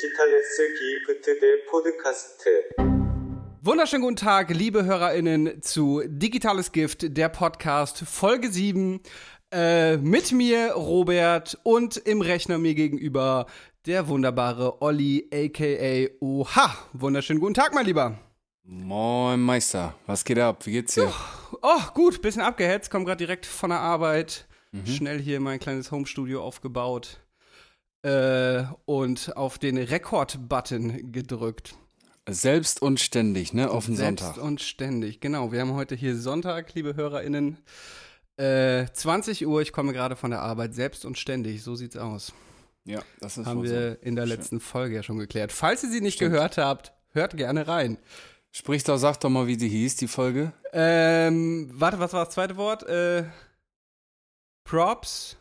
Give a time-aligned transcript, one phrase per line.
[0.00, 2.68] 디지털레스 기프트 대 포드카스트.
[3.62, 9.00] Wunderschönen guten Tag, liebe HörerInnen zu Digitales Gift, der Podcast, Folge 7.
[9.52, 13.46] Äh, mit mir, Robert, und im Rechner mir gegenüber
[13.86, 16.74] der wunderbare Olli, aka Oha.
[16.92, 18.18] Wunderschönen guten Tag, mein Lieber.
[18.64, 20.64] Moin Meister, was geht ab?
[20.66, 21.12] Wie geht's dir?
[21.62, 24.46] Oh, gut, bisschen abgehetzt, komm gerade direkt von der Arbeit.
[24.84, 27.20] Schnell hier mein kleines Homestudio aufgebaut.
[28.03, 31.75] Äh, und auf den Rekord-Button gedrückt.
[32.29, 33.69] Selbst und ständig, ne?
[33.69, 34.43] Auf den Selbst Sonntag.
[34.43, 35.51] und ständig, genau.
[35.51, 37.57] Wir haben heute hier Sonntag, liebe HörerInnen.
[38.37, 42.33] Äh, 20 Uhr, ich komme gerade von der Arbeit, selbst und ständig, so sieht's aus.
[42.85, 43.97] Ja, das ist Haben wir so.
[44.01, 44.37] in der Schön.
[44.37, 45.51] letzten Folge ja schon geklärt.
[45.51, 46.33] Falls ihr sie nicht Stimmt.
[46.33, 47.97] gehört habt, hört gerne rein.
[48.51, 50.53] Sprich doch, sag doch mal, wie die hieß, die Folge.
[50.73, 52.83] Ähm, warte, was war das zweite Wort?
[52.83, 53.25] Äh,
[54.63, 55.37] Props.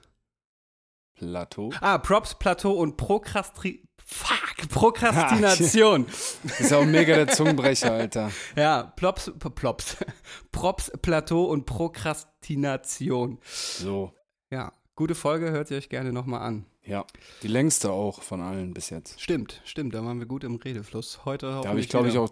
[1.20, 1.70] Plateau.
[1.80, 6.07] Ah, Props, Plateau und Prokrastri Fuck, Prokrastination.
[6.59, 8.32] Ist ja auch mega der Zungenbrecher, Alter.
[8.57, 9.99] ja, Plops, Plops.
[10.52, 13.38] Props, Plateau und Prokrastination.
[13.45, 14.12] So.
[14.51, 16.66] Ja, gute Folge, hört sie euch gerne nochmal an.
[16.85, 17.04] Ja.
[17.43, 19.21] Die längste auch von allen bis jetzt.
[19.21, 21.24] Stimmt, stimmt, da waren wir gut im Redefluss.
[21.24, 22.30] Heute Da habe ich, glaube ich, auch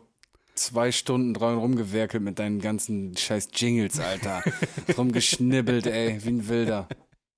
[0.54, 4.42] zwei Stunden dran rumgewerkelt mit deinen ganzen scheiß Jingles, Alter.
[4.88, 6.88] Drum geschnibbelt, ey, wie ein Wilder.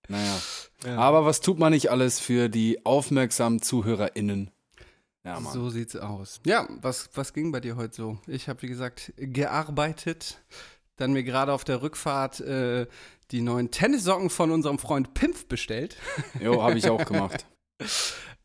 [0.09, 0.41] Naja.
[0.85, 0.97] Ja.
[0.99, 4.51] Aber was tut man nicht alles für die aufmerksamen ZuhörerInnen?
[5.25, 5.53] Ja, Mann.
[5.53, 6.41] So sieht's aus.
[6.47, 8.19] Ja, was, was ging bei dir heute so?
[8.27, 10.43] Ich habe, wie gesagt, gearbeitet,
[10.97, 12.87] dann mir gerade auf der Rückfahrt äh,
[13.31, 15.97] die neuen Tennissocken von unserem Freund Pimpf bestellt.
[16.41, 17.47] Jo, habe ich auch gemacht.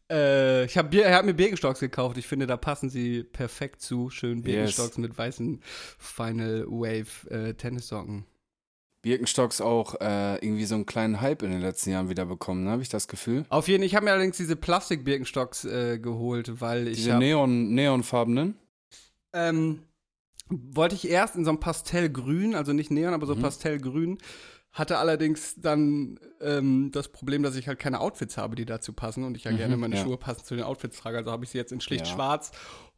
[0.08, 2.17] Äh, ich habe hab mir Birkenstocks gekauft.
[2.17, 4.12] Ich finde, da passen sie perfekt zu.
[4.12, 5.64] Schön Birkenstocks mit weißen
[5.97, 8.28] Final Wave äh, Tennissocken.
[9.06, 12.72] Birkenstocks auch äh, irgendwie so einen kleinen Hype in den letzten Jahren wieder bekommen, ne?
[12.72, 13.45] habe ich das Gefühl.
[13.50, 17.20] Auf jeden Fall, ich habe mir allerdings diese Plastik-Birkenstocks äh, geholt, weil ich Diese hab,
[17.20, 18.56] Neon, Neonfarbenen.
[19.31, 19.84] ähm,
[20.50, 23.41] wollte ich erst in so einem Pastellgrün, also nicht Neon, aber so Mhm.
[23.41, 24.18] Pastellgrün,
[24.72, 29.24] hatte allerdings dann ähm, das Problem, dass ich halt keine Outfits habe, die dazu passen
[29.24, 30.03] und ich ja Mhm, gerne meine ja.
[30.03, 32.13] Schuhe passend zu den Outfits trage, also habe ich sie jetzt in schlicht Ja.
[32.13, 32.52] schwarz.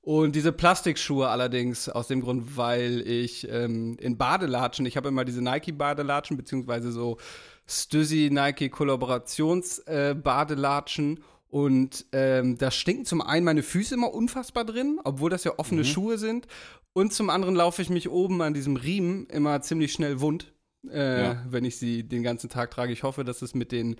[0.07, 5.25] Und diese Plastikschuhe allerdings aus dem Grund, weil ich ähm, in Badelatschen, ich habe immer
[5.25, 7.17] diese Nike-Badelatschen, beziehungsweise so
[7.65, 11.19] Stüssi Nike Kollaborations-Badelatschen.
[11.49, 15.81] und ähm, da stinken zum einen meine Füße immer unfassbar drin, obwohl das ja offene
[15.81, 15.85] Mhm.
[15.85, 16.45] Schuhe sind.
[16.93, 20.51] Und zum anderen laufe ich mich oben an diesem Riemen immer ziemlich schnell wund,
[20.89, 21.45] äh, Ja.
[21.49, 22.91] wenn ich sie den ganzen Tag trage.
[22.93, 23.95] Ich hoffe, dass es mit den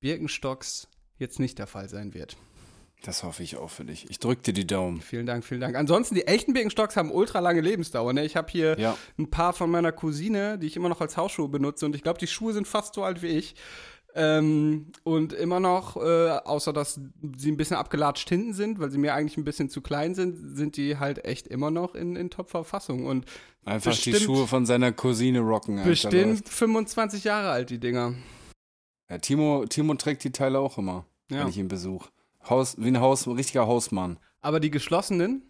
[0.00, 0.88] Birkenstocks
[1.18, 2.36] jetzt nicht der Fall sein wird.
[3.04, 4.08] Das hoffe ich auch für dich.
[4.08, 5.00] Ich drück dir die Daumen.
[5.02, 5.76] Vielen Dank, vielen Dank.
[5.76, 8.12] Ansonsten, die echten Birkenstocks haben ultra lange Lebensdauer.
[8.14, 8.24] Ne?
[8.24, 8.96] Ich habe hier Ja.
[9.18, 11.84] ein paar von meiner Cousine, die ich immer noch als Hausschuhe benutze.
[11.84, 13.56] Und ich glaube, die Schuhe sind fast so alt wie ich.
[14.16, 17.00] Ähm, und immer noch, äh, außer dass
[17.36, 20.56] sie ein bisschen abgelatscht hinten sind, weil sie mir eigentlich ein bisschen zu klein sind,
[20.56, 23.06] sind die halt echt immer noch in, in Top-Verfassung.
[23.06, 23.26] Und
[23.66, 25.78] Einfach die Bestimmt- Schuhe von seiner Cousine rocken.
[25.78, 26.48] Alter, bestimmt läuft.
[26.48, 28.14] 25 Jahre alt, die Dinger.
[29.10, 31.40] Ja, Timo, Timo trägt die Teile auch immer, Ja.
[31.40, 32.08] wenn ich ihn besuche.
[32.48, 34.18] Haus, wie ein Haus, ein richtiger Hausmann.
[34.40, 35.42] Aber die geschlossenen?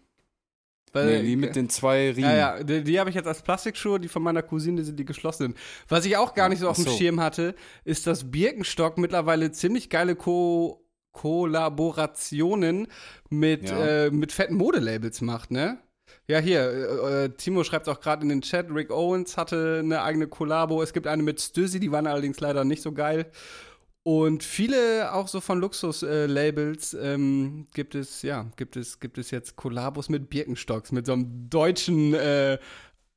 [0.93, 2.29] Weil, Nee, die mit den zwei Riemen.
[2.29, 5.03] Ja, ja, die, die habe ich jetzt als Plastikschuhe, die von meiner Cousine sind die
[5.03, 5.55] geschlossenen.
[5.89, 6.91] Was ich auch gar nicht so auf dem so.
[6.91, 7.53] Schirm hatte,
[7.83, 12.87] ist, dass Birkenstock mittlerweile ziemlich geile Ko Kollaborationen
[13.29, 14.05] mit, Ja.
[14.05, 15.79] äh, mit fetten Modelabels macht, ne?
[16.27, 20.01] Ja, hier, äh, äh, Timo schreibt auch gerade in den Chat, Rick Owens hatte eine
[20.01, 20.81] eigene Kollabo.
[20.81, 23.31] Es gibt eine mit Stüssi, die waren allerdings leider nicht so geil.
[24.07, 29.55] Und viele auch so von Luxus-Labels ähm, gibt es, ja, gibt es, gibt es jetzt
[29.55, 32.59] Kollabos mit Birkenstocks, mit so einem deutschen äh,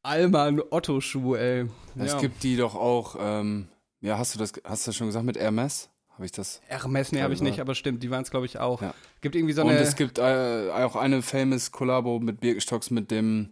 [0.03, 1.67] Alman Otto-Schuh, ey.
[1.99, 2.21] Es ja.
[2.21, 3.69] gibt die doch auch, ähm,
[4.01, 5.91] ja, hast du das, hast du das schon gesagt mit Hermes?
[6.15, 6.63] Habe ich das?
[6.69, 8.81] Hermes, nee, habe ich nicht, aber stimmt, die waren es, glaube ich, auch.
[8.81, 8.95] Ja.
[9.21, 9.81] Gibt irgendwie so Und eine.
[9.81, 13.51] es gibt äh, auch eine famous Kollabo mit Birkenstocks mit dem,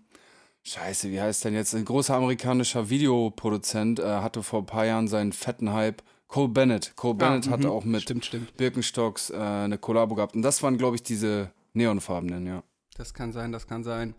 [0.62, 5.06] scheiße, wie heißt denn jetzt, ein großer amerikanischer Videoproduzent, äh, hatte vor ein paar Jahren
[5.06, 6.92] seinen fetten Hype, Cole Bennett.
[6.96, 7.72] Cole Bennett Ah, hatte mhm.
[7.72, 8.56] auch mit Stimmt, stimmt.
[8.56, 10.34] Birkenstocks äh, eine Kollabo gehabt.
[10.34, 12.62] Und das waren, glaube ich, diese neonfarbenen, ja.
[12.96, 14.14] Das kann sein, das kann sein.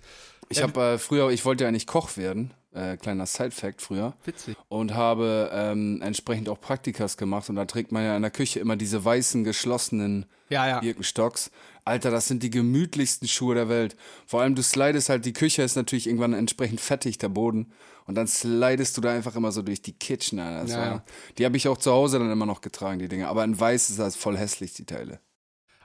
[0.50, 4.56] Ich habe äh, früher, ich wollte ja eigentlich Koch werden, äh, kleiner Side-Fact früher, Witzig.
[4.70, 7.50] und habe ähm, entsprechend auch Praktikas gemacht.
[7.50, 10.80] Und da trägt man ja in der Küche immer diese weißen, geschlossenen Ja, ja.
[10.80, 11.52] Birkenstocks.
[11.88, 13.96] Alter, das sind die gemütlichsten Schuhe der Welt.
[14.26, 17.72] Vor allem, du slidest halt, die Küche ist natürlich irgendwann entsprechend fettig, der Boden.
[18.06, 20.40] Und dann slidest du da einfach immer so durch die Kitchen.
[20.40, 20.72] Alter.
[20.72, 21.04] Ja, ja.
[21.38, 23.28] Die habe ich auch zu Hause dann immer noch getragen, die Dinge.
[23.28, 25.20] Aber in weiß ist das voll hässlich, die Teile.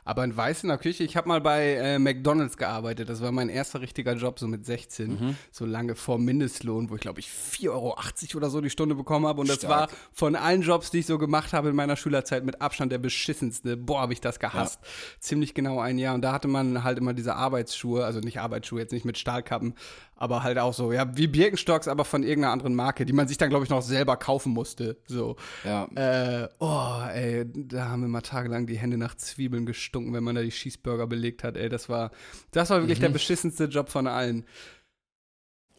[0.04, 3.08] Aber ein Weiß in der Küche, ich habe mal bei äh, McDonalds gearbeitet.
[3.08, 5.10] Das war mein erster richtiger Job, so mit 16.
[5.10, 5.36] Mhm.
[5.52, 7.96] So lange vor Mindestlohn, wo ich glaube ich 4,80 Euro
[8.36, 9.40] oder so die Stunde bekommen habe.
[9.40, 9.92] Und das Stark.
[9.92, 12.98] war von allen Jobs, die ich so gemacht habe in meiner Schülerzeit, mit Abstand der
[12.98, 13.76] beschissenste.
[13.76, 14.80] Boah, habe ich das gehasst.
[15.20, 16.14] Ziemlich genau ein Jahr.
[16.14, 19.74] Und da hatte man halt immer diese Arbeitsschuhe, also nicht Arbeitsschuhe, jetzt nicht mit Stahlkappen,
[20.22, 23.38] aber halt auch so, ja, wie Birkenstocks, aber von irgendeiner anderen Marke, die man sich
[23.38, 24.96] dann, glaube ich, noch selber kaufen musste.
[25.08, 25.34] So.
[25.64, 25.86] Ja.
[25.96, 30.36] Äh, oh, ey, da haben wir mal tagelang die Hände nach Zwiebeln gestunken, wenn man
[30.36, 31.68] da die Cheeseburger belegt hat, ey.
[31.68, 32.12] Das war,
[32.52, 34.46] das war wirklich der beschissenste Job von allen.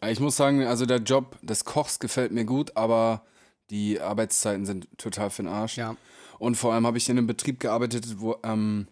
[0.06, 3.24] Ich muss sagen, also der Job des Kochs gefällt mir gut, aber
[3.70, 5.78] die Arbeitszeiten sind total für den Arsch.
[5.78, 5.96] Ja.
[6.38, 8.88] Und vor allem habe ich in einem Betrieb gearbeitet, wo, ähm,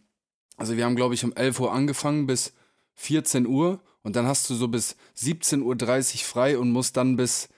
[0.57, 2.55] also wir haben, glaube ich, um 11 Uhr angefangen bis
[2.95, 7.49] 14 Uhr und dann hast du so bis 17.30 Uhr frei und musst dann bis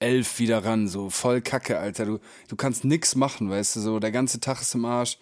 [0.00, 2.06] 11 wieder ran, so voll Kacke, Alter.
[2.06, 2.18] Du,
[2.48, 5.18] du kannst nix machen, weißt du, so der ganze Tag ist im Arsch.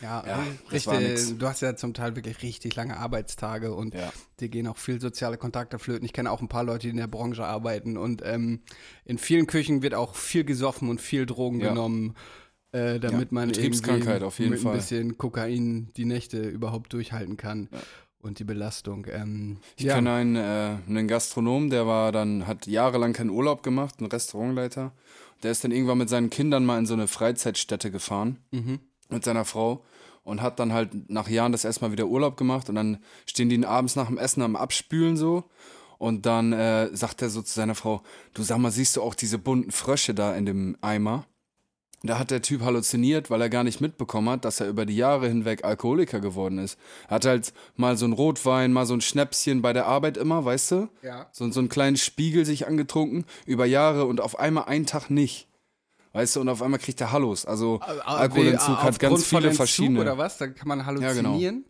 [0.00, 1.38] Ja, Ja, richtig.
[1.38, 4.12] Du hast ja zum Teil wirklich richtig lange Arbeitstage und Ja.
[4.38, 6.04] dir gehen auch viel soziale Kontakte flöten.
[6.04, 8.60] Ich kenne auch ein paar Leute, die in der Branche arbeiten und ähm,
[9.04, 11.70] in vielen Küchen wird auch viel gesoffen und viel Drogen Ja.
[11.70, 12.14] genommen,
[12.72, 14.72] äh, damit Ja, man irgendwie auf jeden mit Fall.
[14.74, 17.68] ein bisschen Kokain die Nächte überhaupt durchhalten kann
[18.20, 19.06] und die Belastung.
[19.10, 19.94] Ähm, Ich ja.
[19.94, 24.92] kenne einen, äh, einen Gastronom, der war dann, hat jahrelang keinen Urlaub gemacht, ein Restaurantleiter.
[25.42, 28.80] Der ist dann irgendwann mit seinen Kindern mal in so eine Freizeitstätte gefahren Mhm.
[29.08, 29.84] mit seiner Frau
[30.24, 33.64] und hat dann halt nach Jahren das erstmal wieder Urlaub gemacht und dann stehen die
[33.64, 35.44] abends nach dem Essen am Abspülen so
[35.98, 38.02] und dann äh, sagt er so zu seiner Frau,
[38.34, 41.24] du sag mal, siehst du auch diese bunten Frösche da in dem Eimer?
[42.04, 44.96] Da hat der Typ halluziniert, weil er gar nicht mitbekommen hat, dass er über die
[44.96, 46.78] Jahre hinweg Alkoholiker geworden ist.
[47.08, 50.44] Er hat halt mal so ein Rotwein, mal so ein Schnäpschen bei der Arbeit immer,
[50.44, 50.88] weißt du?
[51.02, 51.26] Ja.
[51.32, 55.48] So, so einen kleinen Spiegel sich angetrunken, über Jahre und auf einmal einen Tag nicht.
[56.12, 57.44] Weißt du, und auf einmal kriegt er Hallos.
[57.44, 60.00] Also Alkoholentzug hat ganz viele verschiedene.
[60.00, 60.38] Oder was?
[60.38, 60.90] Da kann man genau.
[61.02, 61.64] halluzinieren.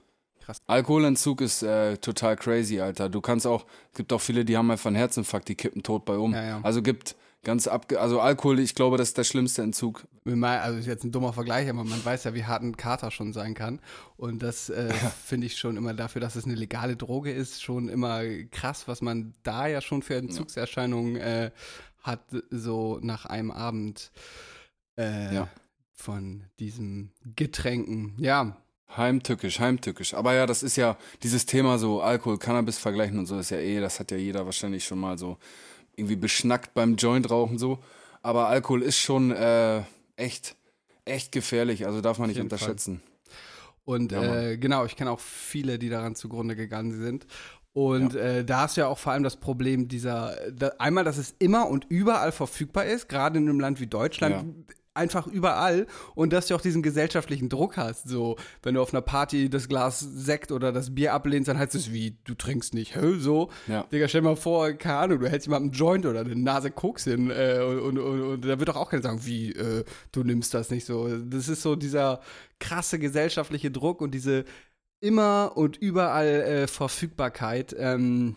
[0.67, 3.09] Alkoholentzug ist äh, total crazy, Alter.
[3.09, 6.05] Du kannst auch, es gibt auch viele, die haben einfach einen Herzinfarkt, die kippen tot
[6.05, 6.33] bei um.
[6.33, 6.61] Ja, ja.
[6.63, 10.07] Also gibt ganz abge, also Alkohol, ich glaube, das ist der schlimmste Entzug.
[10.25, 13.33] Also ist jetzt ein dummer Vergleich, aber man weiß ja, wie hart ein Kater schon
[13.33, 13.81] sein kann.
[14.17, 14.93] Und das äh,
[15.25, 19.01] finde ich schon immer dafür, dass es eine legale Droge ist, schon immer krass, was
[19.01, 21.51] man da ja schon für Entzugserscheinungen äh,
[22.03, 22.21] hat,
[22.51, 24.11] so nach einem Abend
[24.99, 25.49] äh, Ja.
[25.95, 28.15] von diesen Getränken.
[28.19, 28.57] Ja,
[28.97, 30.15] Heimtückisch, heimtückisch.
[30.15, 33.59] Aber ja, das ist ja dieses Thema so Alkohol, Cannabis vergleichen und so ist ja
[33.59, 35.37] eh, das hat ja jeder wahrscheinlich schon mal so
[35.99, 37.79] irgendwie beschnackt beim Joint rauchen so.
[38.23, 39.83] Aber Alkohol ist schon äh,
[40.17, 40.57] echt,
[41.05, 42.59] echt gefährlich, also darf man nicht jeden Fall.
[42.59, 43.03] unterschätzen.
[43.85, 47.27] Und Ja, äh, genau, ich kenne auch viele, die daran zugrunde gegangen sind.
[47.73, 51.35] Und äh, da ist ja auch vor allem das Problem dieser, da, einmal, dass es
[51.39, 54.67] immer und überall verfügbar ist, gerade in einem Land wie Deutschland,
[54.99, 55.87] einfach überall.
[56.15, 58.09] Und dass du auch diesen gesellschaftlichen Druck hast.
[58.09, 61.75] So, wenn du auf einer Party das Glas Sekt oder das Bier ablehnst, dann heißt
[61.75, 63.49] es wie, du trinkst nicht, hä, so.
[63.67, 63.85] Ja.
[63.91, 67.05] Digga, stell mal vor, keine Ahnung, du hältst jemandem einen Joint oder eine Nase Koks
[67.05, 70.25] hin äh, und, und, und, und da wird doch auch keiner sagen, wie, äh, du
[70.25, 71.09] nimmst das nicht so.
[71.09, 72.21] Das ist so dieser
[72.59, 74.45] krasse gesellschaftliche Druck und diese
[75.01, 77.75] immer und überall äh, Verfügbarkeit.
[77.79, 78.37] Ähm,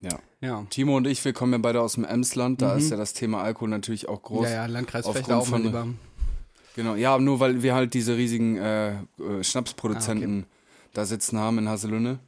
[0.00, 0.18] Ja.
[0.44, 0.66] Ja.
[0.70, 2.78] Timo und ich, wir kommen ja beide aus dem Emsland, da Mhm.
[2.78, 4.44] ist ja das Thema Alkohol natürlich auch groß.
[4.48, 5.86] Ja, ja, Landkreis Fechter auch mal von- lieber.
[6.76, 8.98] Genau, ja, nur weil wir halt diese riesigen äh, äh,
[9.42, 10.46] Schnapsproduzenten
[10.92, 12.18] da sitzen haben in Haselünne.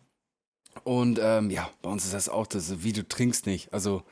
[0.85, 3.73] Und ähm, ja, bei uns ist das auch, das, wie du trinkst nicht.
[3.73, 4.03] Also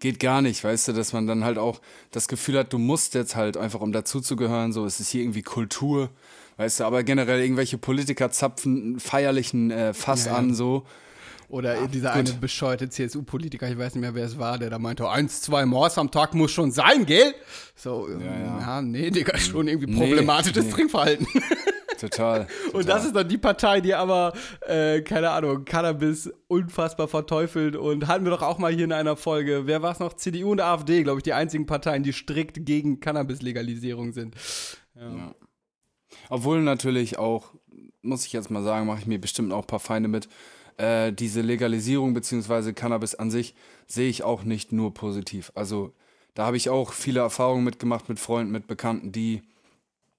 [0.00, 1.80] geht gar nicht, weißt du, dass man dann halt auch
[2.10, 5.42] das Gefühl hat, du musst jetzt halt einfach, um dazuzugehören, so, es ist hier irgendwie
[5.42, 6.10] Kultur,
[6.56, 10.38] weißt du, aber generell irgendwelche Politiker zapfen feierlichen äh, Fass Ja, ja.
[10.38, 10.84] an, so.
[11.48, 12.18] Oder dieser gut.
[12.18, 15.64] eine bescheuerte CSU-Politiker, ich weiß nicht mehr, wer es war, der da meinte, eins, zwei
[15.64, 17.34] Mords am Tag muss schon sein, gell?
[17.74, 18.60] So, ja, ja.
[18.60, 20.72] ja nee, Digga, schon irgendwie Nee, problematisches nee.
[20.72, 21.26] Trinkverhalten.
[21.98, 22.46] Total.
[22.72, 24.32] Und das ist dann die Partei, die aber,
[24.66, 27.76] äh, keine Ahnung, Cannabis unfassbar verteufelt.
[27.76, 30.14] Und hatten wir doch auch mal hier in einer Folge, wer war es noch?
[30.14, 34.34] CDU und AfD, glaube ich, die einzigen Parteien, die strikt gegen Cannabis-Legalisierung sind.
[34.94, 35.34] Ja.
[36.28, 37.54] Obwohl natürlich auch,
[38.02, 40.28] muss ich jetzt mal sagen, mache ich mir bestimmt auch ein paar Feinde mit.
[40.76, 43.54] Äh, diese Legalisierung beziehungsweise Cannabis an sich
[43.86, 45.50] sehe ich auch nicht nur positiv.
[45.54, 45.92] Also
[46.34, 49.42] da habe ich auch viele Erfahrungen mitgemacht mit Freunden, mit Bekannten, die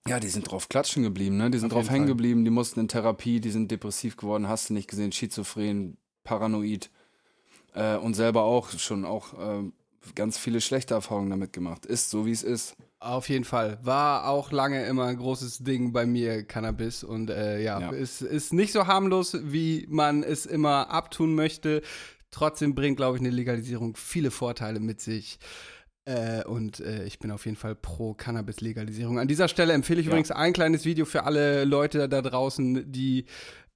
[0.08, 1.52] ja, die sind drauf klatschen geblieben, ne?
[1.52, 4.70] Die sind Auf drauf hängen geblieben, die mussten in Therapie, die sind depressiv geworden, hast
[4.70, 6.90] du nicht gesehen, schizophren, paranoid
[7.74, 9.64] äh, und selber auch schon auch äh,
[10.16, 11.86] ganz viele schlechte Erfahrungen damit gemacht.
[11.86, 12.76] Ist so, wie es ist.
[13.00, 13.78] Auf jeden Fall.
[13.84, 17.04] War auch lange immer ein großes Ding bei mir, Cannabis.
[17.04, 17.92] Und äh, ja, Ja.
[17.94, 21.82] es ist nicht so harmlos, wie man es immer abtun möchte.
[22.32, 25.40] Trotzdem bringt, glaube ich, eine Legalisierung viele Vorteile mit sich.
[26.06, 29.20] Äh, und äh, ich bin auf jeden Fall pro Cannabis-Legalisierung.
[29.20, 30.12] An dieser Stelle empfehle ich Ja.
[30.12, 33.26] übrigens ein kleines Video für alle Leute da draußen, die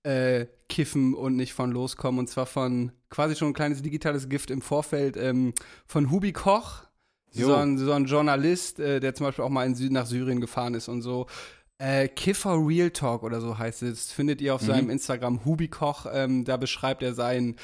[0.04, 2.20] äh, kiffen und nicht von loskommen.
[2.20, 5.54] Und zwar von quasi schon ein kleines digitales Gift im Vorfeld ähm,
[5.86, 6.84] von Hubi Koch.
[7.34, 7.48] Jo.
[7.48, 10.42] So ein, so ein Journalist, äh, der zum Beispiel auch mal in Sü nach Syrien
[10.42, 11.28] gefahren ist und so.
[11.78, 14.12] Äh, Kiffer Real Talk oder so heißt es.
[14.12, 14.68] Findet ihr auf Mhm.
[14.68, 16.06] seinem Instagram Hubi Koch.
[16.12, 17.56] Ähm, da beschreibt er seinen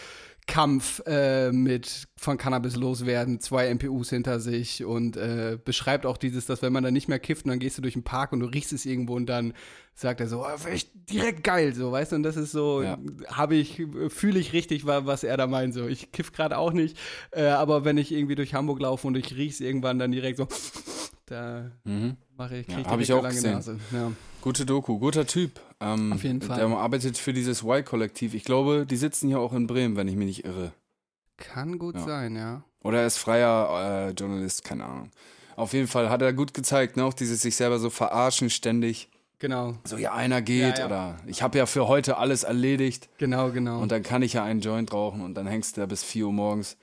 [0.47, 6.45] Kampf äh, mit von Cannabis loswerden, zwei MPUs hinter sich und äh, beschreibt auch dieses,
[6.45, 8.39] dass wenn man dann nicht mehr kifft und dann gehst du durch den Park und
[8.39, 9.53] du riechst es irgendwo und dann
[9.93, 10.75] sagt er so, oh,
[11.09, 12.97] direkt geil, so, weißt du, und das ist so, Ja.
[13.27, 15.85] habe ich, fühle ich richtig, wa- was er da meint, so.
[15.87, 16.97] Ich kiff gerade auch nicht,
[17.31, 20.47] äh, aber wenn ich irgendwie durch Hamburg laufe und ich riech's irgendwann dann direkt so,
[21.27, 22.17] da Mhm.
[22.35, 23.53] mache ich, Ja, krieg hab ich auch eine gesehen.
[23.53, 23.79] Nase.
[23.91, 24.11] Ja.
[24.41, 25.59] Gute Doku, guter Typ.
[25.79, 26.57] Ähm, Auf jeden Fall.
[26.57, 28.33] Der arbeitet für dieses Y-Kollektiv.
[28.33, 30.71] Ich glaube, die sitzen hier auch in Bremen, wenn ich mich nicht irre.
[31.37, 32.01] Kann gut Ja.
[32.05, 32.63] sein, ja.
[32.83, 35.11] Oder er ist freier äh, Journalist, keine Ahnung.
[35.55, 37.03] Auf jeden Fall hat er gut gezeigt, ne?
[37.05, 39.09] Auch dieses sich selber so verarschen ständig.
[39.39, 40.85] Genau, So, ja, einer geht Ja, ja.
[40.87, 43.79] oder ich habe ja für heute alles erledigt genau, genau.
[43.81, 46.25] und dann kann ich ja einen Joint rauchen und dann hängst du da bis 4
[46.25, 46.75] Uhr morgens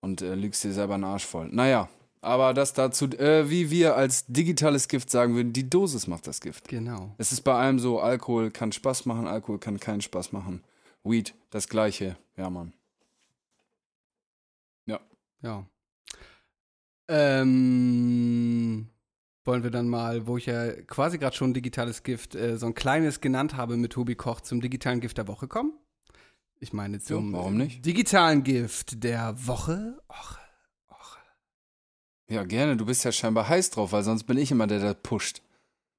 [0.00, 1.48] und äh, lügst dir selber den Arsch voll.
[1.52, 1.88] Naja,
[2.22, 6.40] aber das dazu, äh, wie wir als digitales Gift sagen würden, die Dosis macht das
[6.40, 6.68] Gift.
[6.68, 7.14] genau.
[7.18, 10.62] Es ist bei allem so, Alkohol kann Spaß machen, Alkohol kann keinen Spaß machen.
[11.04, 12.16] Weed, das gleiche.
[12.36, 12.72] Ja, Mann.
[15.42, 15.66] Ja.
[17.08, 18.88] Ähm,
[19.44, 22.74] wollen wir dann mal, wo ich ja quasi gerade schon digitales Gift, äh, so ein
[22.74, 25.72] kleines genannt habe mit Tobi Koch, zum digitalen Gift der Woche kommen?
[26.60, 27.84] Ich meine zum warum nicht?
[27.84, 29.98] digitalen Gift der Woche.
[30.08, 30.41] Och, och.
[32.32, 32.76] Ja, gerne.
[32.76, 35.42] Du bist ja scheinbar heiß drauf, weil sonst bin ich immer der, der pusht.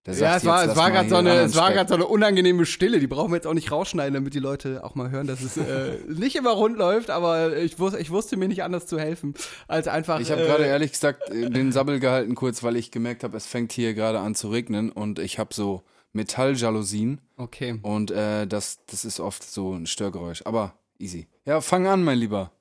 [0.06, 1.76] Der Ja, es war, jetzt es war gerade so, eine, anderen es war Speck.
[1.78, 3.00] grad so eine unangenehme Stille.
[3.00, 5.56] Die brauchen wir jetzt auch nicht rausschneiden, damit die Leute auch mal hören, dass es
[5.56, 7.10] äh, nicht immer rund läuft.
[7.10, 9.34] Aber ich, wus ich wusste mir nicht anders zu helfen,
[9.68, 10.20] als einfach.
[10.20, 13.38] Ich habe äh, gerade ehrlich gesagt äh, den Sabbel gehalten kurz, weil ich gemerkt habe,
[13.38, 17.80] es fängt hier gerade an zu regnen und ich habe so Metalljalousien Okay.
[17.82, 20.42] und äh, das, das ist oft so ein Störgeräusch.
[20.46, 21.28] Aber easy.
[21.46, 22.52] Ja, fang an, mein Lieber.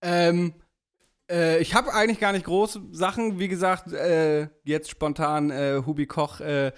[0.00, 0.54] Ähm,
[1.32, 3.38] äh, ich habe eigentlich gar nicht große Sachen.
[3.38, 6.72] Wie gesagt, äh, jetzt spontan äh, Hubi Koch, äh,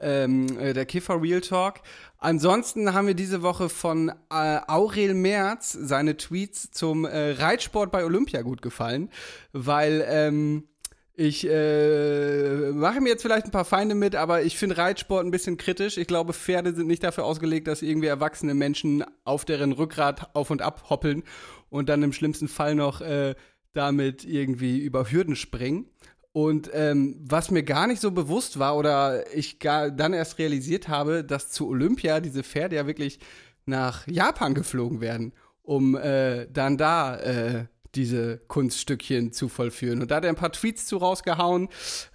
[0.00, 1.80] ähm, äh, der Kiffer Real Talk.
[2.18, 8.42] Ansonsten haben wir diese Woche von äh, Aurel Merz seine Tweets zum Reitsport bei Olympia
[8.42, 9.10] gut gefallen,
[9.52, 10.68] weil ähm,
[11.14, 15.30] ich äh, mache mir jetzt vielleicht ein paar Feinde mit, aber ich finde Reitsport ein
[15.30, 15.98] bisschen kritisch.
[15.98, 20.50] Ich glaube, Pferde sind nicht dafür ausgelegt, dass irgendwie erwachsene Menschen auf deren Rückgrat auf
[20.50, 21.22] und ab hoppeln
[21.68, 23.34] und dann im schlimmsten Fall noch äh,
[23.72, 25.86] damit irgendwie über Hürden springen.
[26.32, 30.88] Und ähm, was mir gar nicht so bewusst war oder ich gar dann erst realisiert
[30.88, 33.18] habe, dass zu Olympia diese Pferde ja wirklich
[33.66, 40.00] nach Japan geflogen werden, um äh, dann da äh, diese Kunststückchen zu vollführen.
[40.00, 41.68] Und da hat er ein paar Tweets zu rausgehauen,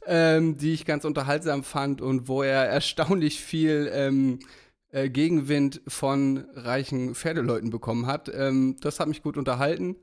[0.06, 4.40] ähm, die ich ganz unterhaltsam fand und wo er erstaunlich viel ähm,
[4.90, 8.32] äh, Gegenwind von reichen Pferdeleuten bekommen hat.
[8.34, 9.98] Ähm, das hat mich gut unterhalten.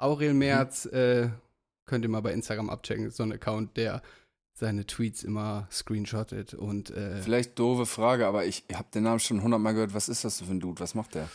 [0.00, 1.28] Aurel Merz, äh,
[1.86, 4.02] könnt ihr mal bei Instagram abchecken, so ein Account, der
[4.54, 9.42] seine Tweets immer screenshottet und äh, Vielleicht doofe Frage, aber ich habe den Namen schon
[9.42, 9.94] hundertmal gehört.
[9.94, 10.80] Was ist das für ein Dude?
[10.80, 11.28] Was macht der?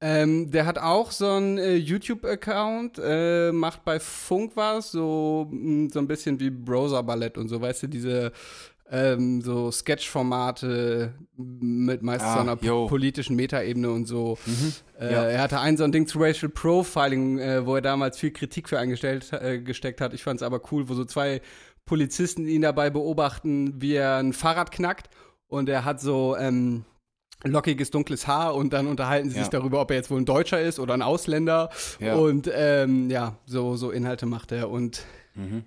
[0.00, 5.90] Ähm, der hat auch so einen äh, YouTube-Account, äh, macht bei Funk was, so, mh,
[5.92, 8.32] so ein bisschen wie Browser-Ballett und so, weißt du, diese
[8.90, 12.86] ähm, so Sketch-Formate mit meist Ah, so einer yo.
[12.86, 14.38] politischen Metaebene und so.
[15.00, 15.24] Äh, Ja.
[15.24, 18.68] Er hatte ein so ein Ding zu Racial Profiling, äh, wo er damals viel Kritik
[18.68, 20.12] für eingestellt äh, gesteckt hat.
[20.14, 21.40] Ich fand es aber cool, wo so zwei
[21.86, 25.08] Polizisten ihn dabei beobachten, wie er ein Fahrrad knackt
[25.48, 26.84] und er hat so ähm,
[27.42, 29.42] lockiges dunkles Haar und dann unterhalten sie Ja.
[29.42, 31.68] sich darüber, ob er jetzt wohl ein Deutscher ist oder ein Ausländer.
[32.00, 32.14] Ja.
[32.14, 34.70] Und ähm, ja, so, so Inhalte macht er.
[34.70, 35.02] Und
[35.36, 35.64] Mhm.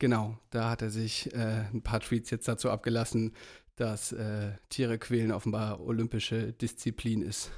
[0.00, 3.36] Genau, da hat er sich äh, ein paar Tweets jetzt dazu abgelassen,
[3.76, 7.52] dass äh, Tiere quälen offenbar olympische Disziplin ist.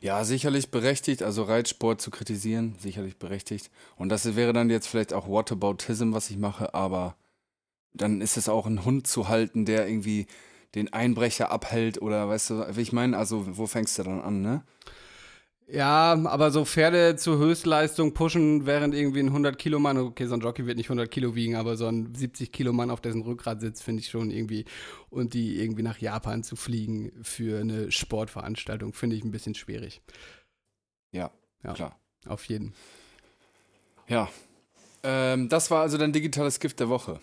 [0.00, 3.70] Ja, sicherlich berechtigt, also Reitsport zu kritisieren, sicherlich berechtigt.
[3.96, 7.16] Und das wäre dann jetzt vielleicht auch Whataboutism, was ich mache, aber
[7.94, 10.26] dann ist es auch ein Hund zu halten, der irgendwie
[10.74, 14.40] den Einbrecher abhält oder weißt du, wie ich meine, also wo fängst du dann an,
[14.40, 14.64] ne?
[15.68, 20.66] Ja, aber so Pferde zur Höchstleistung pushen, während irgendwie ein 100-Kilo-Mann, okay, so ein Jockey
[20.66, 24.10] wird nicht 100 Kilo wiegen, aber so ein 70-Kilo-Mann auf dessen Rückgrat sitzt, finde ich
[24.10, 24.66] schon irgendwie,
[25.08, 30.02] und die irgendwie nach Japan zu fliegen für eine Sportveranstaltung, finde ich ein bisschen schwierig.
[31.12, 31.30] Ja,
[31.64, 31.72] Ja.
[31.72, 31.98] klar.
[32.26, 32.74] Auf jeden.
[34.08, 34.28] Ja.
[35.02, 37.18] Ähm, das war also dein digitales Gift der Woche.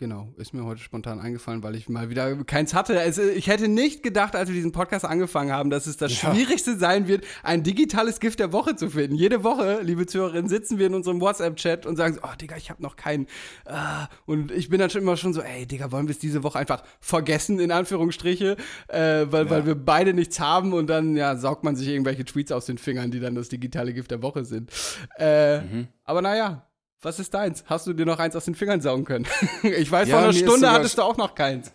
[0.00, 3.00] Genau, ist mir heute spontan eingefallen, weil ich mal wieder keins hatte.
[3.00, 6.32] Also ich hätte nicht gedacht, als wir diesen Podcast angefangen haben, dass es das Ja.
[6.32, 9.16] Schwierigste sein wird, ein digitales Gift der Woche zu finden.
[9.16, 12.70] Jede Woche, liebe Zuhörerinnen, sitzen wir in unserem WhatsApp-Chat und sagen so, oh Digga, ich
[12.70, 13.26] habe noch keinen.
[13.64, 14.06] Ah.
[14.24, 16.60] Und ich bin dann schon immer schon so, ey Digga, wollen wir es diese Woche
[16.60, 21.64] einfach vergessen, in Anführungsstriche, äh, weil, weil wir beide nichts haben und dann ja, saugt
[21.64, 24.70] man sich irgendwelche Tweets aus den Fingern, die dann das digitale Gift der Woche sind.
[25.18, 25.88] Äh, Mhm.
[26.04, 26.67] Aber naja.
[27.00, 27.62] Was ist deins?
[27.66, 29.26] Hast du dir noch eins aus den Fingern saugen können?
[29.62, 31.70] ich weiß, Ja, vor einer Stunde hattest du auch noch keins.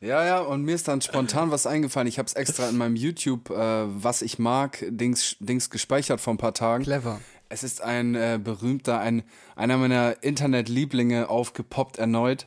[0.00, 2.06] Ja, ja, und mir ist dann spontan was eingefallen.
[2.06, 6.34] Ich habe es extra in meinem YouTube, äh, was ich mag, Dings, Dings gespeichert vor
[6.34, 6.84] ein paar Tagen.
[6.84, 7.20] Clever.
[7.48, 9.24] Es ist ein äh, berühmter, ein,
[9.56, 12.46] einer meiner Internetlieblinge aufgepoppt erneut,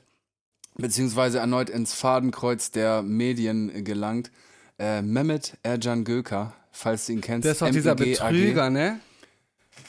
[0.77, 4.31] beziehungsweise erneut ins Fadenkreuz der Medien gelangt.
[4.79, 7.43] Äh, Mehmet Ercan Göker, falls du ihn kennst.
[7.43, 7.95] Der ist doch dieser.
[7.95, 9.01] Betrüger, ne?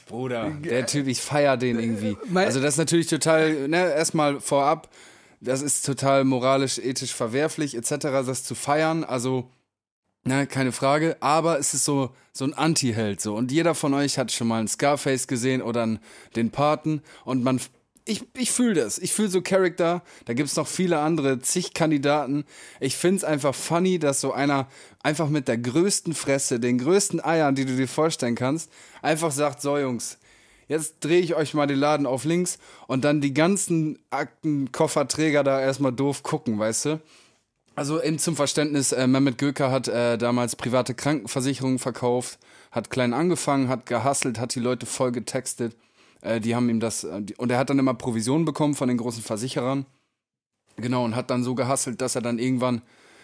[0.07, 2.17] Bruder, der Typ, ich feier den irgendwie.
[2.29, 4.91] Mein- Also das ist natürlich total, ne, erstmal vorab,
[5.41, 9.51] das ist total moralisch, ethisch verwerflich etc., das zu feiern, also,
[10.25, 14.19] ne, keine Frage, aber es ist so, so ein Anti-Held so und jeder von euch
[14.19, 15.99] hat schon mal einen Scarface gesehen oder einen,
[16.37, 17.61] den Paten und man,
[18.07, 22.45] ich, ich fühle das, ich fühle so Charakter, da gibt's noch viele andere, zig Kandidaten,
[22.81, 24.69] ich find's einfach funny, dass so einer
[25.03, 28.71] einfach mit der größten Fresse, den größten Eiern, die du dir vorstellen kannst,
[29.01, 30.19] einfach sagt, so Jungs,
[30.69, 32.59] jetzt drehe ich euch mal den Laden auf links
[32.89, 37.01] und dann die ganzen Aktenkofferträger da erstmal doof gucken, weißt du?
[37.77, 42.39] Also eben zum Verständnis, äh, Mehmet Göker hat äh, damals private Krankenversicherungen verkauft,
[42.71, 45.75] hat klein angefangen, hat gehustelt, hat die Leute voll getextet.
[46.25, 48.89] Äh, die haben ihm das, äh, die, und er hat dann immer Provisionen bekommen von
[48.89, 49.87] den großen Versicherern.
[50.77, 52.83] Genau, und hat dann so gehustelt, dass er dann irgendwann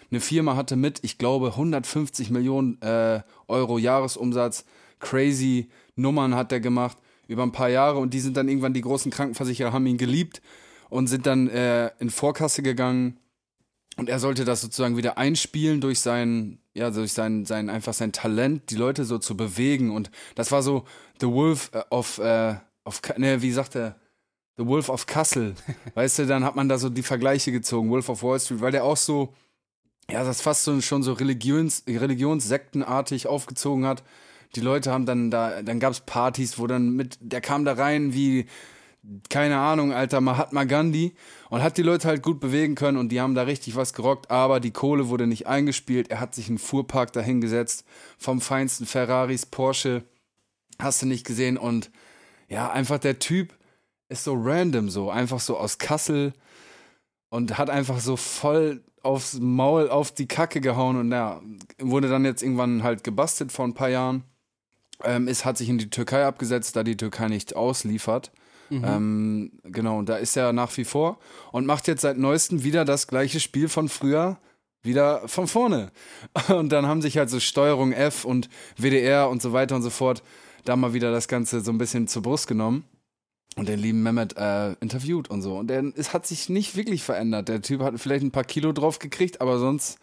[0.09, 4.65] eine Firma hatte mit, ich glaube, 150 Millionen äh, Euro Jahresumsatz.
[4.99, 8.81] Crazy Nummern hat er gemacht über ein paar Jahre und die sind dann irgendwann, die
[8.81, 10.41] großen Krankenversicherer haben ihn geliebt
[10.89, 13.17] und sind dann äh, in Vorkasse gegangen
[13.97, 18.11] und er sollte das sozusagen wieder einspielen durch sein, ja, durch sein, sein, einfach sein
[18.11, 19.91] Talent, die Leute so zu bewegen.
[19.91, 20.85] Und das war so
[21.19, 22.55] The Wolf äh, of, äh,
[23.01, 23.95] Ka- ne, wie sagt er?
[24.57, 25.55] The Wolf of Kassel.
[25.95, 28.71] weißt du, dann hat man da so die Vergleiche gezogen, Wolf of Wall Street, weil
[28.71, 29.33] der auch so,
[30.09, 34.03] ja, das fast so, schon so Religions, religionssektenartig aufgezogen hat.
[34.55, 38.13] Die Leute haben dann da, dann gab's Partys, wo dann mit, der kam da rein
[38.13, 38.47] wie,
[39.29, 41.13] keine Ahnung, alter Mahatma Gandhi
[41.49, 44.29] und hat die Leute halt gut bewegen können und die haben da richtig was gerockt,
[44.29, 46.11] aber die Kohle wurde nicht eingespielt.
[46.11, 47.85] Er hat sich einen Fuhrpark dahingesetzt
[48.17, 50.03] vom feinsten Ferraris, Porsche,
[50.77, 51.89] hast du nicht gesehen und
[52.51, 53.53] ja, einfach der Typ
[54.09, 56.33] ist so random so, einfach so aus Kassel
[57.29, 61.41] und hat einfach so voll aufs Maul auf die Kacke gehauen und ja,
[61.79, 64.25] wurde dann jetzt irgendwann halt gebastelt vor ein paar Jahren.
[65.03, 68.31] Ähm, ist, hat sich in die Türkei abgesetzt, da die Türkei nicht ausliefert.
[68.83, 71.19] Ähm, genau, und da ist er nach wie vor
[71.51, 74.37] und macht jetzt seit neuestem wieder das gleiche Spiel von früher,
[74.83, 75.91] wieder von vorne.
[76.49, 79.91] Und dann haben sich halt so Steuerung F und WDR und so weiter und so
[79.91, 80.23] fort
[80.65, 82.83] da mal wieder das Ganze so ein bisschen zur Brust genommen
[83.55, 85.57] und den lieben Mehmet äh, interviewt und so.
[85.57, 87.49] Und der, es hat sich nicht wirklich verändert.
[87.49, 89.99] Der Typ hat vielleicht ein paar Kilo drauf gekriegt, aber sonst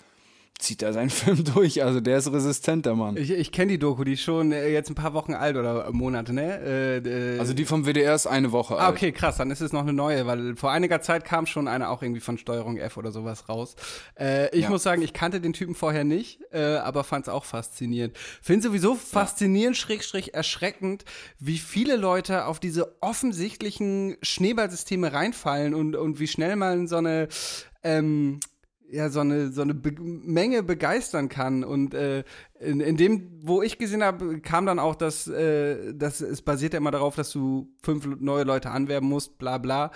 [0.58, 1.82] zieht er seinen Film durch.
[1.84, 3.16] Also der ist resistent, der Mann.
[3.16, 5.90] Ich, ich kenne die Doku, die ist schon äh, jetzt ein paar Wochen alt oder
[5.92, 6.58] Monate, ne?
[6.60, 6.96] Äh,
[7.36, 8.96] äh, Also die vom WDR ist eine Woche Ah, alt.
[8.96, 11.88] okay, krass, dann ist es noch eine neue, weil vor einiger Zeit kam schon eine
[11.88, 13.76] auch irgendwie von Steuerung F oder sowas raus.
[14.18, 14.70] Äh, ich Ja.
[14.70, 18.16] muss sagen, ich kannte den Typen vorher nicht, äh, aber fand es auch faszinierend.
[18.42, 21.04] Finde sowieso faszinierend, schrägstrich erschreckend,
[21.38, 27.28] wie viele Leute auf diese offensichtlichen Schneeballsysteme reinfallen und, und wie schnell man so eine
[27.84, 28.40] ähm,
[28.90, 31.64] ja, so eine, so eine Be Menge begeistern kann.
[31.64, 32.24] Und äh,
[32.60, 36.72] in, in dem, wo ich gesehen habe, kam dann auch, dass, äh, dass es basiert
[36.74, 39.90] ja immer darauf, dass du fünf neue Leute anwerben musst, bla bla.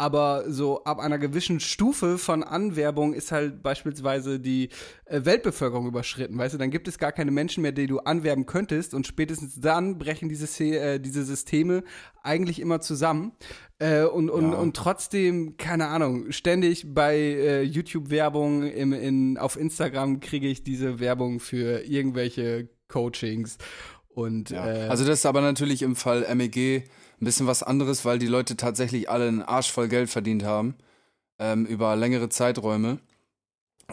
[0.00, 4.68] Aber so ab einer gewissen Stufe von Anwerbung ist halt beispielsweise die
[5.06, 6.58] äh, Weltbevölkerung überschritten, weißt du?
[6.58, 10.28] Dann gibt es gar keine Menschen mehr, die du anwerben könntest und spätestens dann brechen
[10.28, 11.82] diese, Se- äh, diese Systeme
[12.22, 13.32] eigentlich immer zusammen.
[13.80, 14.58] Äh, und, und, Ja.
[14.58, 21.00] und trotzdem, keine Ahnung, ständig bei äh, YouTube-Werbung im, in, auf Instagram kriege ich diese
[21.00, 23.58] Werbung für irgendwelche Coachings.
[24.08, 24.66] Und Ja.
[24.66, 26.84] äh, Also das ist aber natürlich im Fall MEG
[27.20, 30.74] ein bisschen was anderes, weil die Leute tatsächlich alle einen Arsch voll Geld verdient haben
[31.38, 32.98] ähm, über längere Zeiträume.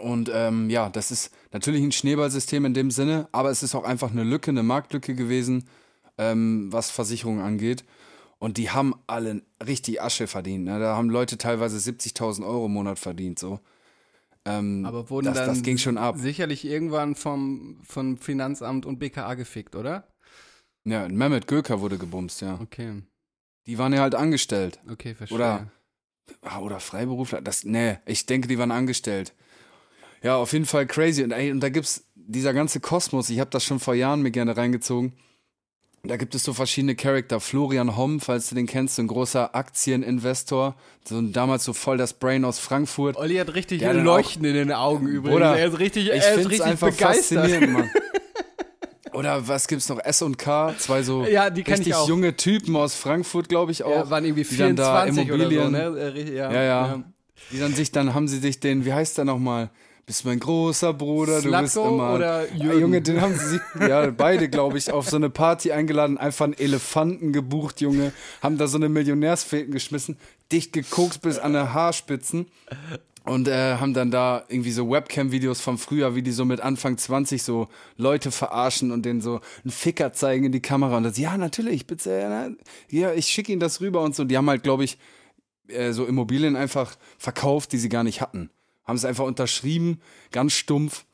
[0.02, 3.86] Und ähm, ja, das ist natürlich ein Schneeballsystem in dem Sinne, aber es ist auch
[3.86, 5.68] einfach eine Lücke, eine Marktlücke gewesen,
[6.18, 7.86] ähm, was Versicherungen angeht.
[8.38, 10.66] Und die haben alle richtig Asche verdient.
[10.66, 10.80] Ne?
[10.80, 13.40] Da haben Leute teilweise 70.000 Euro im Monat verdient.
[13.40, 13.60] So.
[14.48, 16.18] Ähm, aber wurden das, dann das ging schon ab.
[16.18, 20.08] sicherlich irgendwann vom, vom Finanzamt und BKA gefickt, oder?
[20.88, 22.60] Ja, Mehmet Göker wurde gebumst, ja.
[22.62, 23.02] Okay,
[23.66, 24.80] Die waren ja halt angestellt.
[24.90, 25.36] okay, verstehe.
[25.36, 25.72] Oder
[26.42, 27.42] Ah, Oder Freiberufler?
[27.42, 29.34] Das, nee, ich denke, die waren angestellt.
[30.24, 31.24] Ja, auf jeden Fall crazy.
[31.24, 34.32] Und, ey, und da gibt's dieser ganze Kosmos, ich habe das schon vor Jahren mir
[34.32, 35.14] gerne reingezogen.
[36.08, 37.40] Da gibt es so verschiedene Charakter.
[37.40, 40.76] Florian Homm, falls du den kennst, so ein großer Aktieninvestor.
[41.08, 43.16] So ein, damals so voll das Brain aus Frankfurt.
[43.18, 45.34] Olli hat richtig dann Leuchten in den Augen übrigens.
[45.40, 47.40] Bruder, er ist richtig, Ich er ist richtig einfach begeistert.
[47.40, 47.90] faszinierend, Mann.
[49.14, 50.00] Oder was gibt's noch?
[50.04, 52.08] S und K, zwei so Ja, richtig auch.
[52.08, 53.90] junge Typen aus Frankfurt, glaube ich auch.
[53.92, 56.14] Ja, waren irgendwie die dann da 24 oder so, Immobilien- ne?
[56.16, 57.04] Äh, Ja, Ja, ja.
[57.52, 59.70] Die dann sich, dann haben sie sich den, wie heißt der nochmal?
[60.06, 62.14] Bist mein großer Bruder, du bist Slatko immer.
[62.14, 62.80] oder Ah, Jürgen?
[62.80, 66.54] Junge, den haben sie ja, beide, glaube ich, auf so eine Party eingeladen, einfach einen
[66.54, 70.18] Elefanten gebucht, Junge, haben da so eine Millionärsfeten geschmissen,
[70.52, 72.46] dicht geguckt bis an der Haarspitzen
[73.24, 77.00] und äh, haben dann da irgendwie so Webcam-Videos vom Frühjahr, wie die so mit Anfang
[77.00, 81.18] 20 so Leute verarschen und denen so einen Ficker zeigen in die Kamera und das,
[81.18, 82.50] ja, natürlich, bitte, ja, na,
[82.92, 84.24] ja ich schicke ihnen das rüber und so.
[84.24, 85.00] Die haben halt, glaube ich,
[85.68, 88.52] äh, so Immobilien einfach verkauft, die sie gar nicht hatten.
[88.86, 91.06] Haben es einfach unterschrieben, ganz stumpf.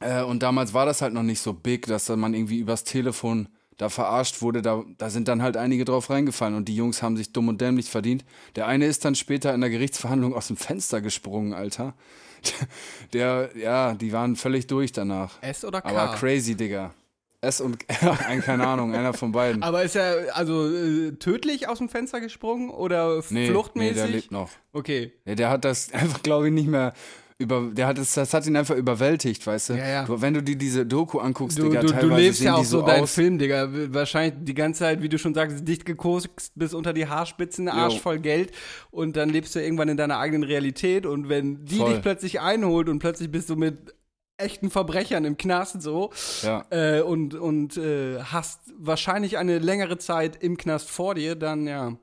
[0.00, 3.48] Äh, und damals war das halt noch nicht so big, dass man irgendwie übers Telefon
[3.76, 4.62] da verarscht wurde.
[4.62, 7.60] Da, da sind dann halt einige drauf reingefallen und die Jungs haben sich dumm und
[7.60, 8.24] dämlich verdient.
[8.56, 11.94] Der eine ist dann später in der Gerichtsverhandlung aus dem Fenster gesprungen, Alter.
[13.12, 15.42] Der, ja, die waren völlig durch danach.
[15.42, 15.88] S oder K?
[15.88, 16.94] Aber crazy, Digga.
[17.40, 17.86] S und,
[18.44, 19.62] keine Ahnung, einer von beiden.
[19.62, 23.96] Aber ist er also äh, tödlich aus dem Fenster gesprungen oder Nee, nee, fluchtmäßig?
[23.96, 24.50] der lebt noch.
[24.72, 25.12] Okay.
[25.24, 26.92] Ja, der hat das einfach, glaube ich, nicht mehr
[27.38, 27.68] über.
[27.70, 29.74] Der hat das, das hat ihn einfach überwältigt, weißt du?
[29.74, 30.04] Ja, ja.
[30.06, 32.54] Du, wenn du dir diese Doku anguckst, Du, Digga, du, du teilweise lebst sehen ja
[32.54, 33.12] auch so deinen aus.
[33.14, 33.68] Film, Digga.
[33.92, 37.94] Wahrscheinlich die ganze Zeit, wie du schon sagst, dicht gekokst bis unter die Haarspitzen, Arsch
[37.96, 38.00] Jo.
[38.00, 38.52] voll Geld
[38.90, 41.92] und dann lebst du irgendwann in deiner eigenen Realität und wenn die Voll.
[41.92, 43.94] dich plötzlich einholt und plötzlich bist du mit
[44.38, 46.10] echten Verbrechern im Knast so
[46.42, 46.64] Ja.
[46.70, 51.96] äh, und, und äh, hast wahrscheinlich eine längere Zeit im Knast vor dir, dann ja.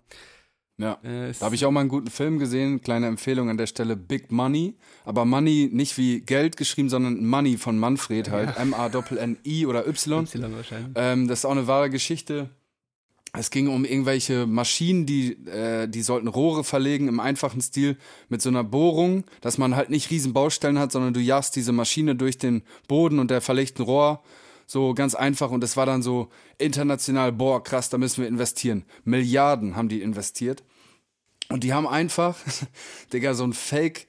[0.78, 0.98] Ja.
[1.04, 2.82] Äh, Da habe ich auch mal einen guten Film gesehen.
[2.82, 4.76] Kleine Empfehlung an der Stelle: Big Money.
[5.06, 8.58] Aber Money nicht wie Geld geschrieben, sondern Money von Manfred halt.
[8.58, 10.24] M-A-N-I oder Y.
[10.26, 10.92] Y wahrscheinlich.
[10.96, 12.50] Ähm, das ist auch eine wahre Geschichte.
[13.36, 17.98] Es ging um irgendwelche Maschinen, die, äh, die sollten Rohre verlegen im einfachen Stil
[18.30, 21.72] mit so einer Bohrung, dass man halt nicht riesen Baustellen hat, sondern du jagst diese
[21.72, 24.22] Maschine durch den Boden und der verlegt ein Rohr.
[24.68, 28.86] So ganz einfach und es war dann so international, boah, krass, da müssen wir investieren.
[29.04, 30.64] Milliarden haben die investiert.
[31.50, 32.38] Und die haben einfach,
[33.14, 34.08] Digga, so ein Fake,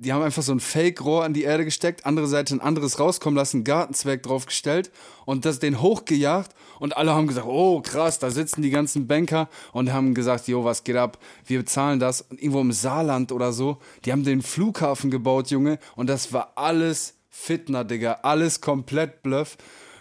[0.00, 3.36] die haben einfach so ein Fake-Rohr an die Erde gesteckt, andere Seite ein anderes rauskommen
[3.36, 4.90] lassen, Gartenzwerg draufgestellt
[5.26, 9.50] und das den hochgejagt und alle haben gesagt, oh krass, da sitzen die ganzen Banker
[9.72, 12.22] und haben gesagt, jo, was geht ab, wir bezahlen das.
[12.22, 16.52] Und irgendwo im Saarland oder so, die haben den Flughafen gebaut, Junge, und das war
[16.54, 19.58] alles Fitner, Digga, alles komplett Bluff.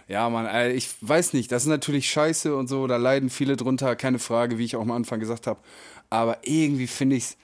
[0.08, 3.58] Ja, Mann, ey, ich weiß nicht, das ist natürlich scheiße und so, da leiden viele
[3.58, 5.60] drunter, keine Frage, wie ich auch am Anfang gesagt habe.
[6.10, 7.38] Aber irgendwie finde ich's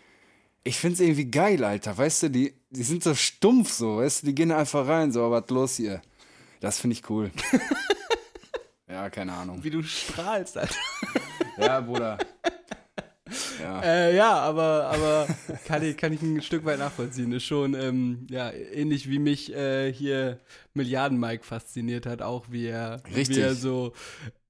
[0.66, 1.96] ich find's irgendwie geil, Alter.
[1.96, 5.30] Weißt du, die, die sind so stumpf so, weißt du, die gehen einfach rein, so,
[5.32, 6.02] was los hier?
[6.60, 7.32] Das finde ich cool.
[8.90, 9.64] ja, keine Ahnung.
[9.64, 10.76] Wie du strahlst, Alter.
[11.58, 12.18] Ja, Bruder.
[13.62, 13.82] Ja.
[13.82, 15.28] Äh, ja, aber, aber
[15.66, 17.32] kann, ich, kann ich ein Stück weit nachvollziehen.
[17.32, 20.42] Ist schon ähm, ja, ähnlich wie mich äh, hier
[20.74, 23.38] Milliarden Mike fasziniert hat, auch wie er, Richtig.
[23.38, 23.94] wie er so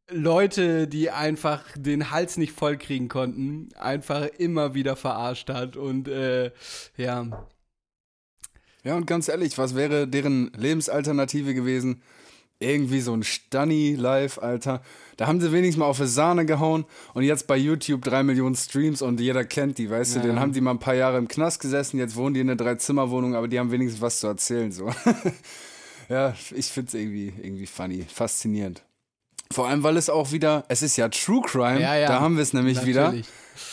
[0.10, 5.76] Leute, die einfach den Hals nicht voll kriegen konnten, einfach immer wieder verarscht hat.
[5.78, 6.52] Und äh,
[6.98, 7.28] ja,
[8.84, 12.04] ja, und ganz ehrlich, was wäre deren Lebensalternative gewesen?
[12.60, 14.82] Irgendwie so ein Stunny live, Alter.
[15.18, 18.56] Da haben sie wenigstens mal auf die Sahne gehauen und jetzt bei YouTube drei Millionen
[18.56, 20.22] Streams und jeder kennt die, weißt Ja.
[20.22, 20.28] du?
[20.28, 22.58] Den haben die mal ein paar Jahre im Knast gesessen, jetzt wohnen die in einer
[22.58, 24.90] Dreizimmerwohnung, aber die haben wenigstens was zu erzählen, so.
[26.10, 28.84] ja, ich find's irgendwie, irgendwie funny, faszinierend.
[29.52, 32.08] Vor allem, weil es auch wieder, es ist ja True Crime, Ja, ja.
[32.08, 33.06] da haben wir es nämlich wieder.
[33.06, 33.28] natürlich.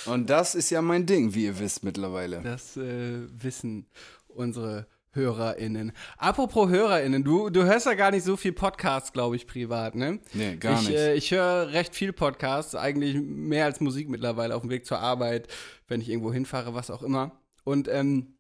[0.07, 2.41] Und das ist ja mein Ding, wie ihr wisst mittlerweile.
[2.43, 3.87] Das äh, wissen
[4.29, 5.93] unsere HörerInnen.
[6.17, 10.21] Apropos HörerInnen, du, du hörst ja gar nicht so viel Podcasts, glaube ich, privat, ne?
[10.33, 10.99] Nee, gar ich, nicht.
[10.99, 15.01] Äh, ich höre recht viel Podcasts, eigentlich mehr als Musik mittlerweile auf dem Weg zur
[15.01, 15.49] Arbeit,
[15.89, 17.33] wenn ich irgendwo hinfahre, was auch immer.
[17.65, 18.37] Und ähm,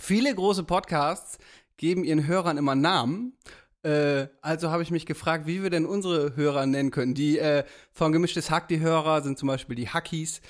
[0.00, 1.38] viele große Podcasts
[1.76, 3.36] geben ihren Hörern immer Namen.
[3.82, 7.14] Äh, also habe ich mich gefragt, wie wir denn unsere Hörer nennen können.
[7.14, 10.40] Die äh, von Gemischtes Hack, die Hörer, sind zum Beispiel die Hackies.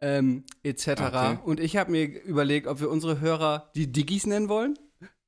[0.00, 0.88] Ähm, etc.
[0.88, 1.38] Okay.
[1.44, 4.78] Und ich habe mir überlegt, ob wir unsere Hörer die Diggis nennen wollen.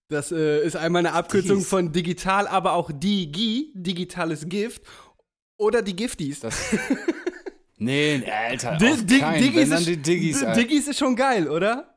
[0.09, 1.69] Das äh, ist einmal eine Abkürzung Diggis.
[1.69, 4.83] von digital, aber auch Digi, digitales Gift.
[5.59, 6.41] Oder die Gifties.
[6.41, 6.57] Das,
[7.79, 9.43] nee, Alter, Di- auf Dig- keinen.
[9.43, 9.71] Diggis
[10.41, 11.92] Wenn dann ist- ist schon geil, oder?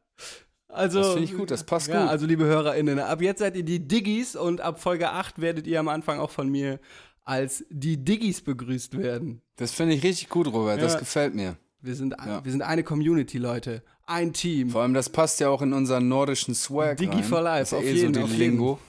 [0.76, 2.10] Also, Das finde ich gut, das passt ja, gut.
[2.10, 5.80] Also, liebe HörerInnen, ab jetzt seid ihr die Diggis und ab Folge 8 werdet ihr
[5.80, 6.80] am Anfang auch von mir
[7.24, 9.42] als die Diggis begrüßt werden.
[9.56, 10.82] Das finde ich richtig gut, Robert.
[10.82, 11.00] Das Ja.
[11.00, 11.58] gefällt mir.
[11.82, 12.44] Wir sind, Ja.
[12.44, 13.84] wir sind eine Community, Leute.
[14.08, 14.70] ein Team.
[14.70, 17.24] Vor allem, das passt ja auch in unseren nordischen Swag Digi rein.
[17.24, 18.38] for life, Das ist ja auf eh jeden, so jeden.
[18.38, 18.80] Lingo.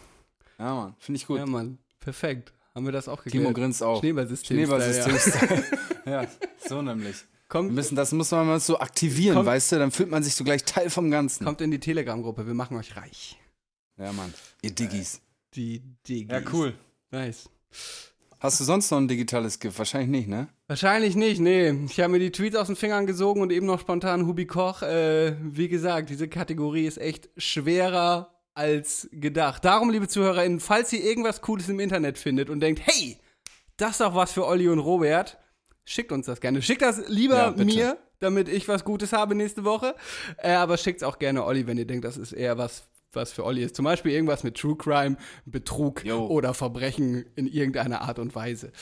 [0.59, 1.39] Ja, Mann, finde ich gut.
[1.39, 2.53] Ja, Mann, perfekt.
[2.75, 3.45] Haben wir das auch geklärt?
[3.45, 4.01] Timo grinst auch.
[4.01, 4.57] Schneeballsystem.
[4.59, 5.15] Schneeballsystem.
[6.05, 6.13] Ja.
[6.23, 6.29] ja,
[6.69, 7.17] so nämlich.
[7.47, 9.79] Wir Kommt, müssen, das muss man mal so aktivieren, Kommt- weißt du?
[9.79, 11.45] Dann fühlt man sich so gleich Teil vom Ganzen.
[11.45, 13.39] kommt in die Telegram-Gruppe, wir machen euch reich.
[13.99, 14.35] Ja, Mann.
[14.63, 15.21] Ihr Diggis.
[15.55, 16.31] Die Digis.
[16.31, 16.75] Ja, cool.
[17.13, 17.49] Nice.
[18.41, 19.79] Hast du sonst noch ein digitales Gift?
[19.79, 20.49] Wahrscheinlich nicht, ne?
[20.67, 21.71] Wahrscheinlich nicht, nee.
[21.87, 24.83] Ich habe mir die Tweets aus den Fingern gesogen und eben noch spontan Hubi Koch.
[24.83, 29.65] Äh, wie gesagt, diese Kategorie ist echt schwerer als gedacht.
[29.65, 33.19] Darum, liebe ZuhörerInnen, falls ihr irgendwas Cooles im Internet findet und denkt, hey,
[33.77, 35.39] das ist doch was für Olli und Robert,
[35.87, 36.61] schickt uns das gerne.
[36.61, 39.95] Schickt das lieber Ja, mir, damit ich was Gutes habe nächste Woche.
[40.37, 43.33] Äh, aber schickt es auch gerne Olli, wenn ihr denkt, das ist eher was, was
[43.33, 43.77] für Olli ist.
[43.77, 46.27] Zum Beispiel irgendwas mit True Crime, Betrug Jo.
[46.27, 48.73] oder Verbrechen in irgendeiner Art und Weise.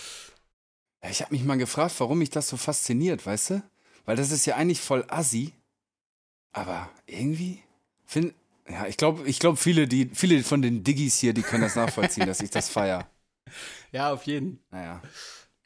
[1.09, 3.63] Ich habe mich mal gefragt, warum mich das so fasziniert, weißt du?
[4.07, 5.53] Weil das ist ja eigentlich voll assi.
[6.53, 7.63] Aber irgendwie
[8.07, 8.35] find,
[8.69, 11.77] ja, ich glaube, ich glaube viele, die viele von den Diggis hier, die können das
[11.77, 13.09] nachvollziehen, dass ich das feier.
[13.93, 14.59] Ja, auf jeden.
[14.73, 15.01] Naja.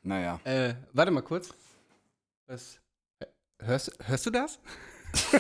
[0.09, 0.41] Naja.
[0.45, 1.51] Äh, warte mal kurz.
[2.47, 2.81] Was?
[3.61, 4.59] Hörst, hörst du das?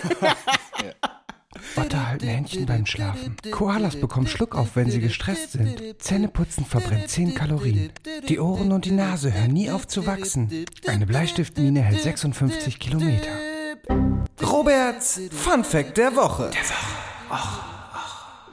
[1.76, 3.36] Otter halten Händchen beim Schlafen.
[3.50, 6.02] Koalas bekommen Schluck auf, wenn sie gestresst sind.
[6.02, 7.90] Zähneputzen verbrennt 10 Kalorien.
[8.28, 10.66] Die Ohren und die Nase hören nie auf zu wachsen.
[10.86, 13.30] Eine Bleistiftmine hält 56 Kilometer.
[14.42, 16.50] Roberts Fun Fact der Woche.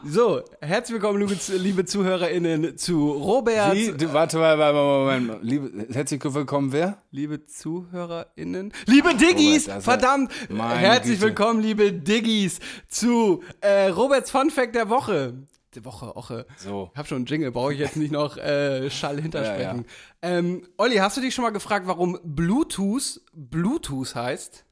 [0.07, 3.73] So, herzlich willkommen, liebe, liebe ZuhörerInnen, zu Robert.
[3.73, 5.27] Wie, du, warte mal, warte mal, Moment.
[5.27, 5.39] mal.
[5.41, 7.01] Liebe, herzlich willkommen, wer?
[7.09, 8.71] Liebe ZuhörerInnen.
[8.85, 9.67] Liebe Diggis!
[9.67, 10.31] Robert, verdammt!
[10.47, 11.29] Herzlich Güte.
[11.29, 15.33] willkommen, liebe Diggis, zu äh, Roberts Fun Fact der Woche.
[15.73, 16.45] Die Woche, Woche.
[16.57, 16.91] So.
[16.93, 19.85] Ich hab schon einen Jingle, brauche ich jetzt nicht noch äh, Schall hintersprechen.
[20.21, 24.65] Ähm, Olli, hast du dich schon mal gefragt, warum Bluetooth Bluetooth heißt?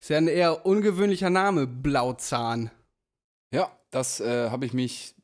[0.00, 2.70] Ist ja ein eher ungewöhnlicher Name, Blauzahn.
[3.52, 5.14] Ja, das äh, habe ich mich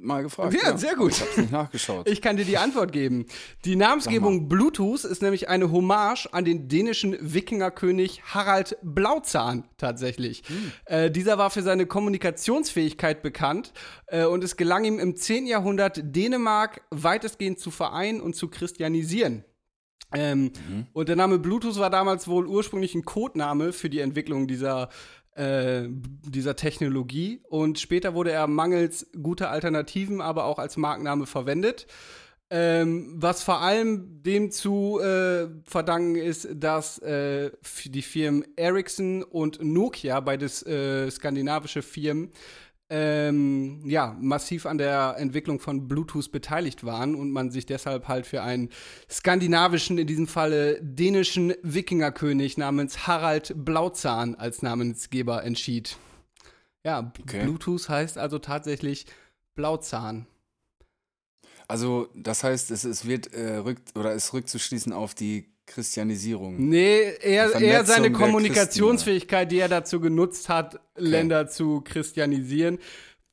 [0.00, 0.56] mal gefragt.
[0.62, 1.12] Ja, sehr gut.
[1.12, 2.08] Ich habe es nicht nachgeschaut.
[2.08, 3.26] Ich kann dir die Antwort geben.
[3.64, 10.44] Die Namensgebung Bluetooth ist nämlich eine Hommage an den dänischen Wikingerkönig Harald Blauzahn tatsächlich.
[10.84, 13.72] Äh, dieser war für seine Kommunikationsfähigkeit bekannt
[14.06, 15.46] äh, und es gelang ihm im 10.
[15.46, 19.44] Jahrhundert Dänemark weitestgehend zu vereinen und zu christianisieren.
[20.14, 20.52] Ähm,
[20.94, 24.88] Und der Name Bluetooth war damals wohl ursprünglich ein Codename für die Entwicklung dieser,
[25.38, 27.40] äh, dieser Technologie.
[27.48, 31.86] Und später wurde er mangels guter Alternativen aber auch als Markenname verwendet.
[32.50, 37.50] Ähm, was vor allem dem zu äh, verdanken ist, dass äh,
[37.84, 42.30] die Firmen Ericsson und Nokia, beides äh, skandinavische Firmen,
[42.90, 48.26] ähm, ja, massiv an der Entwicklung von Bluetooth beteiligt waren und man sich deshalb halt
[48.26, 48.70] für einen
[49.10, 55.96] skandinavischen, in diesem Falle dänischen Wikingerkönig namens Harald Blauzahn als Namensgeber entschied.
[56.84, 57.44] Ja, Okay.
[57.44, 59.06] Bluetooth heißt also tatsächlich
[59.54, 60.26] Blauzahn.
[61.66, 66.68] Also, das heißt, es, es wird äh, rückt oder ist rückzuschließen auf die Christianisierung.
[66.68, 72.78] Nee, eher, eher seine Kommunikationsfähigkeit, die er dazu genutzt hat, Länder zu christianisieren.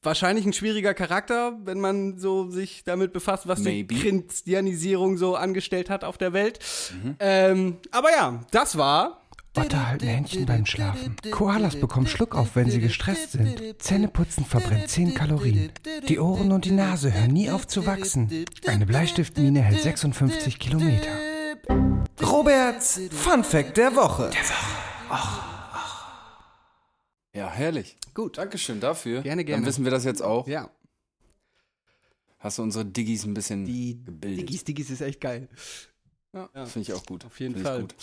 [0.03, 3.95] Wahrscheinlich ein schwieriger Charakter, wenn man so sich damit befasst, was Maybe.
[3.95, 6.59] die Christianisierung so angestellt hat auf der Welt.
[6.93, 7.15] Mhm.
[7.19, 9.25] Ähm, aber ja, das war
[9.57, 11.15] Otter halten Händchen beim Schlafen.
[11.31, 13.81] Koalas bekommen Schluck auf, wenn sie gestresst sind.
[13.81, 15.71] Zähneputzen verbrennt 10 Kalorien.
[16.07, 18.45] Die Ohren und die Nase hören nie auf zu wachsen.
[18.67, 21.09] Eine Bleistiftmine hält 56 Kilometer.
[22.21, 24.31] Roberts Fun Fact der Woche.
[27.33, 27.97] Ja, herrlich.
[28.13, 28.37] gut.
[28.37, 29.21] Dankeschön dafür.
[29.21, 29.61] Gerne, gerne.
[29.61, 30.47] Dann wissen wir das jetzt auch.
[30.47, 30.69] Ja,
[32.45, 34.41] Hast du unsere Diggis ein bisschen die gebildet.
[34.41, 35.49] Diggis, Diggis ist echt geil.
[36.31, 37.25] Ja, Finde ich auch gut.
[37.25, 37.81] Auf jeden Find Fall.
[37.81, 37.95] gut.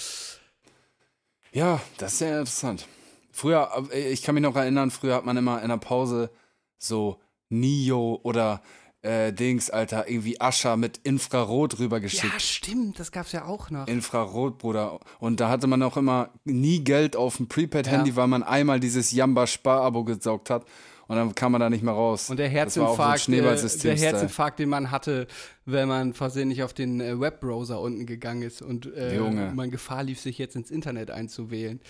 [1.52, 2.88] Ja, das ist sehr interessant.
[3.30, 6.30] Früher, äh, ich kann mich noch erinnern, früher hat man immer in der Pause
[6.76, 7.20] so
[7.50, 8.62] Nio oder
[9.02, 12.40] äh, Dings, Alter, irgendwie Ascher mit Infrarot Ja, rübergeschickt.
[12.40, 13.86] stimmt, das gab's ja auch noch.
[13.88, 15.00] Infrarot, Bruder.
[15.18, 18.16] Und da hatte man auch immer nie Geld auf dem Prepaid-Handy, Ja.
[18.16, 20.64] weil man einmal dieses Jamba-Spar-Abo gesaugt hat.
[21.08, 22.30] Und dann kam man da nicht mehr raus.
[22.30, 24.12] Und der so Herzinfarkt, äh, der Schneeballsystem-Style.
[24.12, 25.26] Herzinfarkt, den man hatte,
[25.66, 29.18] wenn man versehentlich auf den äh, Webbrowser unten gegangen ist und äh,
[29.52, 31.80] man Gefahr lief, sich jetzt ins Internet einzuwählen.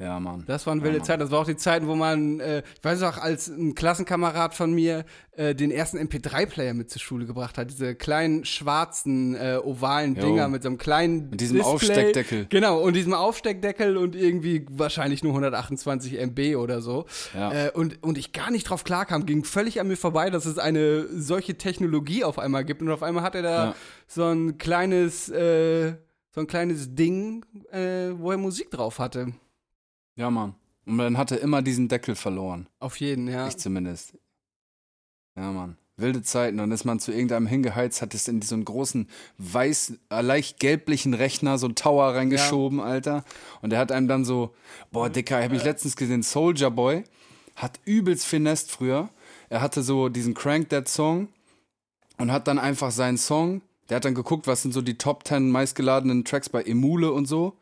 [0.00, 0.44] Ja, Mann.
[0.46, 1.04] Das waren wilde Mann.
[1.06, 1.20] Zeiten.
[1.20, 4.72] Das war auch die Zeiten, wo man, äh, ich weiß auch, als ein Klassenkamerad von
[4.72, 7.70] mir äh, den ersten MP3-Player mit zur Schule gebracht hat.
[7.70, 10.22] Diese kleinen schwarzen, äh, ovalen Jo.
[10.22, 11.72] Dinger mit so einem kleinen Mit diesem Display.
[11.74, 12.46] Aufsteckdeckel.
[12.48, 17.04] Genau, und diesem Aufsteckdeckel und irgendwie wahrscheinlich nur 128 MB oder so.
[17.34, 17.52] Ja.
[17.66, 20.58] Äh, und, und ich gar nicht drauf klarkam, ging völlig an mir vorbei, dass es
[20.58, 22.80] eine solche Technologie auf einmal gibt.
[22.80, 23.74] Und auf einmal hat er da Ja.
[24.06, 25.92] so ein kleines, äh,
[26.34, 29.34] so ein kleines Ding, äh, wo er Musik drauf hatte.
[30.16, 30.54] Ja, Mann.
[30.86, 32.66] Und dann hat er immer diesen Deckel verloren.
[32.78, 33.46] Auf jeden, ja.
[33.46, 34.18] Ich zumindest.
[35.36, 35.76] Ja, Mann.
[35.96, 36.56] Wilde Zeiten.
[36.56, 40.58] Dann ist man zu irgendeinem hingeheizt, hat es in so einen großen weiß, äh, leicht
[40.58, 43.24] gelblichen Rechner, so einen Tower reingeschoben, Alter.
[43.62, 44.54] Und der hat einem dann so,
[44.90, 47.04] boah, Dicker, hab ich letztens gesehen, Soldier Boy
[47.56, 49.10] hat übelst finest früher.
[49.48, 51.28] Er hatte so diesen Crank That Song
[52.16, 55.26] und hat dann einfach seinen Song, der hat dann geguckt, was sind so die Top
[55.26, 57.56] 10 meistgeladenen Tracks bei Emule und so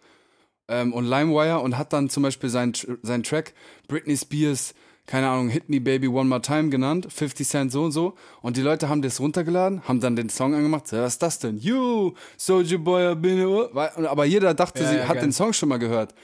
[0.69, 3.55] ähm, und LimeWire und hat dann zum Beispiel seinen sein Track
[3.89, 4.75] Britney Spears,
[5.07, 8.15] keine Ahnung, Hit Me Baby One More Time genannt, 50 Cent so und so.
[8.43, 10.87] Und die Leute haben das runtergeladen, haben dann den Song angemacht.
[10.87, 11.57] So, was ist das denn?
[11.59, 15.25] You, Soldier Boy, a-" Aber jeder dachte, Ja, sie ja, hat geil.
[15.25, 16.15] den Song schon mal gehört.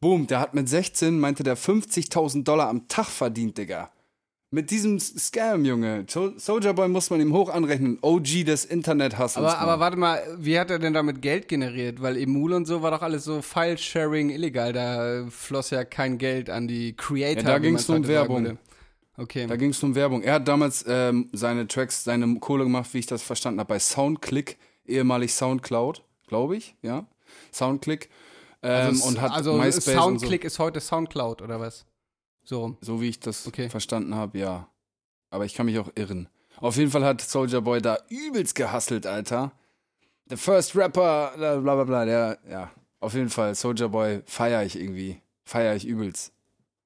[0.00, 3.90] Boom, der hat mit 16, meinte der 50.000 Dollar am Tag verdient, Digga.
[4.50, 6.06] Mit diesem Scam, Junge.
[6.08, 7.98] Sol- Soldier Boy muss man ihm hoch anrechnen.
[8.00, 9.44] OG des Internet-Hustles.
[9.44, 12.00] Aber, aber warte mal, wie hat er denn damit Geld generiert?
[12.00, 14.72] Weil Emule und so war doch alles so File-Sharing illegal.
[14.72, 17.42] Da äh, floss ja kein Geld an die Creator.
[17.42, 18.42] Ja, da man's nur um Werbung.
[18.44, 18.58] würde.
[19.18, 19.46] Okay.
[19.46, 20.22] Da ging es um Werbung.
[20.22, 23.78] Er hat damals ähm, seine Tracks, seine Kohle gemacht, wie ich das verstanden habe, bei
[23.78, 24.56] Soundclick,
[24.86, 27.06] ehemalig Soundcloud, glaube ich, ja.
[27.52, 28.08] Soundclick.
[28.62, 31.84] Ähm, also, und hat also MySpace Soundclick ist heute Soundcloud oder was?
[32.48, 32.78] So rum.
[32.80, 33.00] so.
[33.02, 33.68] Wie ich das Okay.
[33.68, 34.68] verstanden habe, ja.
[35.30, 36.28] Aber ich kann mich auch irren.
[36.56, 39.52] Auf jeden Fall hat Soldier Boy da übelst gehustelt, Alter.
[40.30, 42.70] The first rapper, bla bla bla, bla der, ja.
[43.00, 45.20] Auf jeden Fall, Soldier Boy feiere ich irgendwie.
[45.44, 46.32] Feiere ich übelst.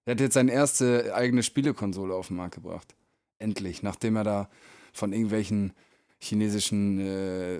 [0.04, 2.96] Der hat jetzt seine erste eigene Spielekonsole auf den Markt gebracht.
[3.38, 4.48] Endlich, nachdem er da
[4.92, 5.72] von irgendwelchen
[6.18, 7.58] chinesischen äh,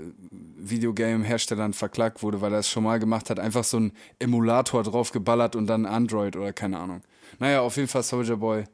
[0.57, 5.57] Videogame-Herstellern verklagt wurde, weil er es schon mal gemacht hat, einfach so einen Emulator draufgeballert
[5.57, 7.03] und dann Android oder keine Ahnung.
[7.39, 8.65] Naja, auf jeden Fall Soldier Boy.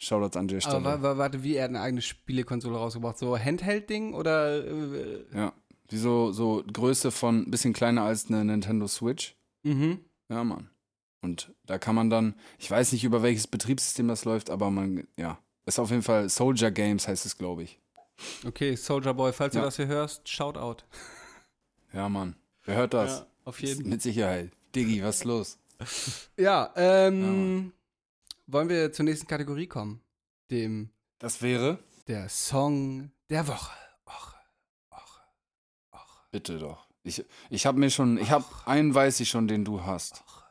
[0.00, 0.76] Shoutouts an der Stelle.
[0.76, 3.18] Aber wa- wa- warte, wie er hat eine eigene Spielekonsole rausgebracht?
[3.18, 4.64] So Handheld-Ding oder?
[4.64, 5.52] Äh, ja.
[5.88, 9.34] Wie so, so Größe von ein bisschen kleiner als eine Nintendo Switch.
[9.64, 10.00] mhm.
[10.28, 10.70] Ja, Mann.
[11.22, 15.08] Und da kann man dann, ich weiß nicht, über welches Betriebssystem das läuft, aber man,
[15.16, 15.38] ja.
[15.66, 17.80] Ist auf jeden Fall Soldier Games heißt es, glaube ich.
[18.46, 19.64] Okay, Soldier Boy, falls du Ja.
[19.64, 20.84] das hier hörst, shout out.
[21.92, 22.36] Ja, Mann.
[22.64, 23.20] Wer hört das?
[23.20, 24.52] Ja, auf jeden Mit Sicherheit.
[24.76, 25.58] Diggi, was ist los?
[26.36, 27.72] Ja, ähm,
[28.48, 30.00] wollen wir zur nächsten Kategorie kommen?
[30.50, 31.78] Dem, Das wäre?
[32.08, 33.76] der Song der Woche.
[34.06, 34.34] Och,
[34.90, 35.20] och,
[35.92, 36.88] och, Bitte doch.
[37.02, 40.22] Ich, ich habe mir schon, ich habe einen weiß ich schon, den du hast.
[40.26, 40.42] och.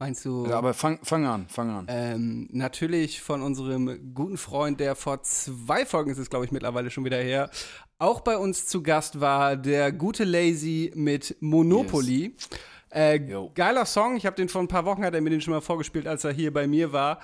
[0.00, 0.44] Meinst du?
[0.46, 1.86] Ja, aber fang, fang an, fang an.
[1.88, 6.90] Ähm, natürlich von unserem guten Freund, der vor zwei Folgen ist es, glaube ich, mittlerweile
[6.90, 7.48] schon wieder her,
[7.98, 12.34] auch bei uns zu Gast war, der gute Lazy mit Monopoly.
[12.94, 13.18] Äh,
[13.54, 15.60] geiler Song, ich habe den vor ein paar Wochen, hat er mir den schon mal
[15.60, 17.18] vorgespielt, als er hier bei mir war.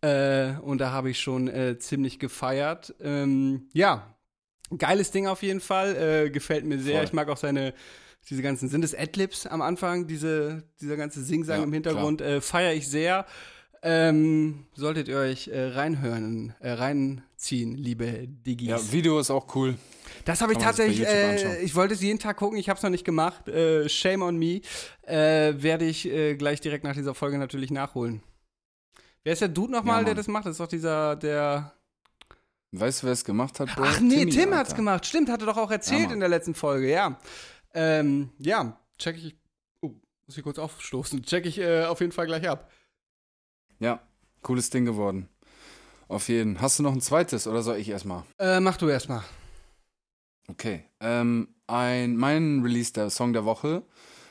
[0.00, 2.94] Äh, und da habe ich schon äh, ziemlich gefeiert.
[3.00, 4.14] Ähm, ja,
[4.76, 6.98] geiles Ding auf jeden Fall, äh, gefällt mir sehr.
[6.98, 7.04] Voll.
[7.04, 7.74] Ich mag auch seine,
[8.30, 12.40] diese ganzen, sind es Adlibs am Anfang, diese, dieser ganze Singsang Ja, im Hintergrund, äh,
[12.40, 13.26] feiere ich sehr.
[13.82, 18.68] Ähm, solltet ihr euch äh, reinhören, äh, reinziehen, liebe Diggis.
[18.68, 19.74] Ja, Video ist auch cool.
[20.24, 22.90] Das habe ich tatsächlich, äh, ich wollte es jeden Tag gucken, ich habe es noch
[22.90, 23.48] nicht gemacht.
[23.48, 24.60] Äh, shame on me.
[25.02, 28.22] Äh, Werde ich äh, gleich direkt nach dieser Folge natürlich nachholen.
[29.24, 30.46] Wer ist der Dude nochmal, Ja, der das macht?
[30.46, 31.72] Das ist doch dieser, der.
[32.72, 33.74] Weißt du, wer es gemacht hat?
[33.74, 33.84] Bro?
[33.86, 34.76] Ach nee, Timmy, Tim hat's Alter.
[34.76, 35.06] gemacht.
[35.06, 36.14] Stimmt, hatte doch auch erzählt Mann.
[36.14, 37.18] in der letzten Folge, ja.
[37.74, 39.36] Ähm, ja, check ich.
[39.80, 39.90] Oh,
[40.26, 41.22] muss ich kurz aufstoßen.
[41.22, 42.70] Check ich äh, auf jeden Fall gleich ab.
[43.80, 44.00] Ja,
[44.42, 45.28] cooles Ding geworden.
[46.08, 46.60] Auf jeden.
[46.60, 48.24] Hast du noch ein zweites oder soll ich erstmal?
[48.38, 49.22] Äh, mach du erstmal.
[50.48, 50.84] Okay.
[51.00, 53.82] Ähm, ein, mein Release der Song der Woche,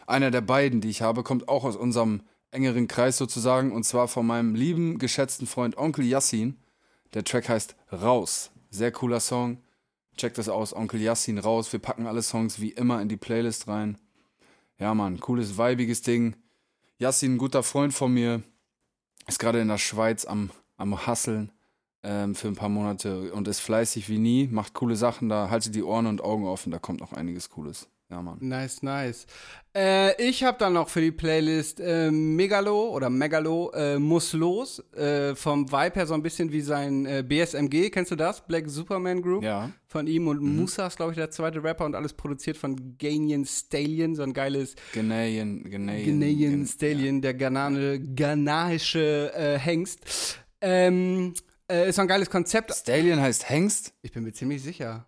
[0.07, 4.07] einer der beiden, die ich habe, kommt auch aus unserem engeren Kreis sozusagen und zwar
[4.07, 6.57] von meinem lieben, geschätzten Freund Onkel Yassin.
[7.13, 8.51] Der Track heißt Raus.
[8.69, 9.61] Sehr cooler Song.
[10.17, 11.71] Checkt das aus, Onkel Yassin raus.
[11.71, 13.97] Wir packen alle Songs wie immer in die Playlist rein.
[14.79, 16.35] Ja, Mann, cooles, weibiges Ding.
[16.97, 18.41] Yassin, ein guter Freund von mir,
[19.27, 21.51] ist gerade in der Schweiz am, am Hasseln
[22.03, 25.75] ähm, für ein paar Monate und ist fleißig wie nie, macht coole Sachen da, haltet
[25.75, 27.87] die Ohren und Augen offen, da kommt noch einiges Cooles.
[28.09, 28.37] Ja, Mann.
[28.39, 29.27] Nice, nice.
[29.75, 34.79] Äh, ich habe dann noch für die Playlist äh, Megalo oder Megalo äh, Muss los.
[34.95, 37.89] Äh, vom Vibe her so ein bisschen wie sein äh, BSMG.
[37.89, 38.47] Kennst du das?
[38.47, 39.43] Black Superman Group?
[39.43, 42.97] Ja, Von ihm und Musa ist, glaube ich, der zweite Rapper und alles produziert von
[42.97, 46.05] Ganian Stallion, so ein geiles Ghanaian, Ghanaian.
[46.05, 50.39] Ghanaian Ghan- Stallion, der Ghanane, ghanaische äh, Hengst.
[50.61, 51.33] Ähm,
[51.71, 52.73] äh, ist so ein geiles Konzept.
[52.73, 53.93] Stallion heißt Hengst?
[54.01, 55.05] Ich bin mir ziemlich sicher.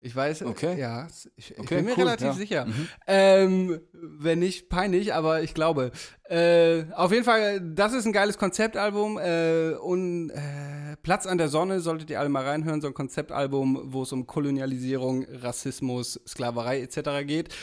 [0.00, 0.78] Ich weiß, Okay.
[0.78, 2.32] ja, ich, ich Okay, bin mir cool, relativ ja.
[2.34, 2.66] sicher.
[2.66, 2.88] Mhm.
[3.06, 5.92] Ähm, wenn nicht, peinlich, aber ich glaube.
[6.28, 9.18] Äh, auf jeden Fall, das ist ein geiles Konzeptalbum.
[9.18, 12.82] Äh, und äh, Platz an der Sonne solltet ihr alle mal reinhören.
[12.82, 17.26] So ein Konzeptalbum, wo es um Kolonialisierung, Rassismus, Sklaverei etc.
[17.26, 17.54] geht.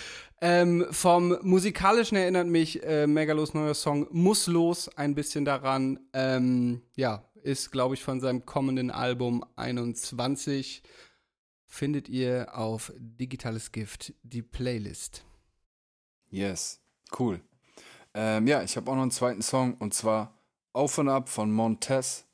[0.43, 5.99] Ähm, vom musikalischen erinnert mich äh, Megalos neuer Song Muss los ein bisschen daran.
[6.13, 10.83] Ähm, ja, ist, glaube ich, von seinem kommenden Album 21
[11.65, 15.23] findet ihr auf Digitales Gift die Playlist.
[16.29, 16.81] Yes,
[17.17, 17.41] cool.
[18.13, 20.37] Ähm, ja, ich habe auch noch einen zweiten Song und zwar
[20.73, 22.25] Auf und Ab von Montez.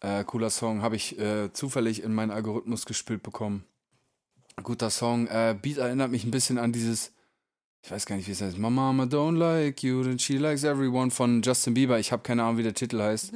[0.00, 3.64] Äh, cooler Song, habe ich äh, zufällig in meinen Algorithmus gespielt bekommen.
[4.62, 5.26] Guter Song.
[5.26, 7.12] Äh, Beat erinnert mich ein bisschen an dieses,
[7.82, 8.58] ich weiß gar nicht, wie es heißt.
[8.58, 11.98] My mama don't like you, and she likes everyone von Justin Bieber.
[11.98, 13.32] Ich habe keine Ahnung, wie der Titel heißt.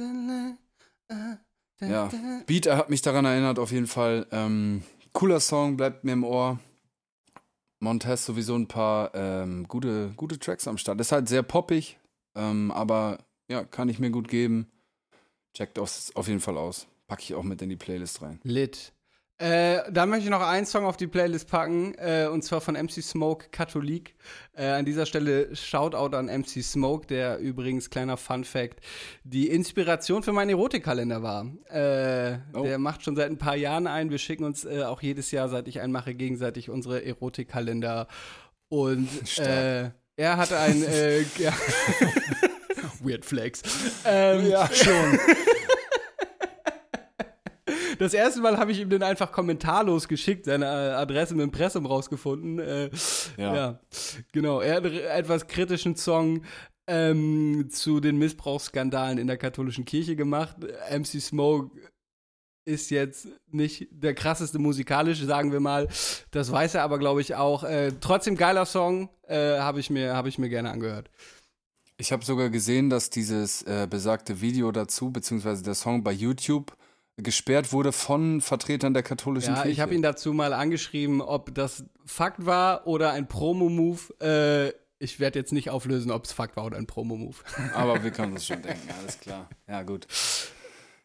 [1.79, 2.09] Ja,
[2.45, 4.27] Beat hat mich daran erinnert, auf jeden Fall.
[4.31, 4.83] Ähm,
[5.13, 6.59] cooler Song, bleibt mir im Ohr.
[7.79, 11.01] Montez sowieso ein paar ähm, gute, gute Tracks am Start.
[11.01, 11.97] Ist halt sehr poppig,
[12.35, 14.71] ähm, aber ja, kann ich mir gut geben.
[15.57, 16.87] Checkt auf, auf jeden Fall aus.
[17.07, 18.39] Packe ich auch mit in die Playlist rein.
[18.43, 18.93] Lit.
[19.41, 22.75] Äh, dann möchte ich noch einen Song auf die Playlist packen, äh, und zwar von
[22.75, 24.13] MC Smoke, Katholik.
[24.53, 28.81] Äh, an dieser Stelle Shoutout an MC Smoke, der übrigens, kleiner Fun Fact,
[29.23, 31.47] die Inspiration für meinen Erotikkalender war.
[31.69, 32.63] Äh, Oh.
[32.63, 34.09] Der macht schon seit ein paar Jahren ein.
[34.11, 38.07] Wir schicken uns äh, auch jedes Jahr, seit ich einen mache, gegenseitig unsere Erotikkalender.
[38.69, 40.81] Und äh, er hatte ein.
[43.03, 43.63] Weird Flex.
[44.05, 45.19] Ähm, ja, schon.
[48.01, 51.85] Das erste Mal habe ich ihm den einfach kommentarlos geschickt, seine äh, Adresse dem Impressum
[51.85, 52.57] rausgefunden.
[52.57, 52.89] Äh,
[53.37, 53.55] ja.
[53.55, 53.79] Ja.
[54.31, 54.59] genau.
[54.59, 56.43] Er hat einen etwas kritischen Song
[56.87, 60.55] ähm, zu den Missbrauchsskandalen in der katholischen Kirche gemacht.
[60.91, 61.77] MC Smoke
[62.65, 65.87] ist jetzt nicht der krasseste musikalische, sagen wir mal.
[66.31, 67.63] Das weiß er aber, glaube ich, auch.
[67.63, 71.11] Äh, trotzdem geiler Song, äh, habe ich, mir- hab ich mir gerne angehört.
[71.97, 76.75] Ich habe sogar gesehen, dass dieses äh, besagte Video dazu, beziehungsweise der Song bei YouTube,
[77.17, 79.71] gesperrt wurde von Vertretern der katholischen Ja, Kirche.
[79.73, 83.99] ich habe ihn dazu mal angeschrieben, ob das Fakt war oder ein Promo-Move.
[84.21, 87.35] Äh, ich werde jetzt nicht auflösen, ob es Fakt war oder ein Promo-Move.
[87.75, 89.49] Aber wir können uns schon denken, alles klar.
[89.67, 90.07] Ja, gut.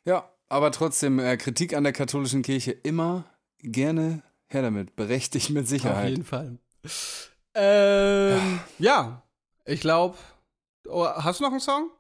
[0.05, 3.25] Ja, aber trotzdem, äh, Kritik an der katholischen Kirche immer
[3.59, 4.95] gerne her damit.
[4.95, 6.11] Berechtigt mit Auf Sicherheit.
[6.11, 6.59] jeden Fall.
[7.55, 9.23] Ähm, ja.
[9.65, 10.17] ich glaube.
[10.89, 11.91] Oh, hast du noch einen Song?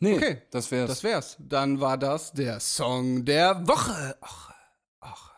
[0.00, 0.88] Nee, Okay, das wär's.
[0.88, 1.36] Das wär's.
[1.40, 4.16] Dann war das der Song der Woche.
[4.20, 4.52] Ach,
[5.00, 5.32] ach.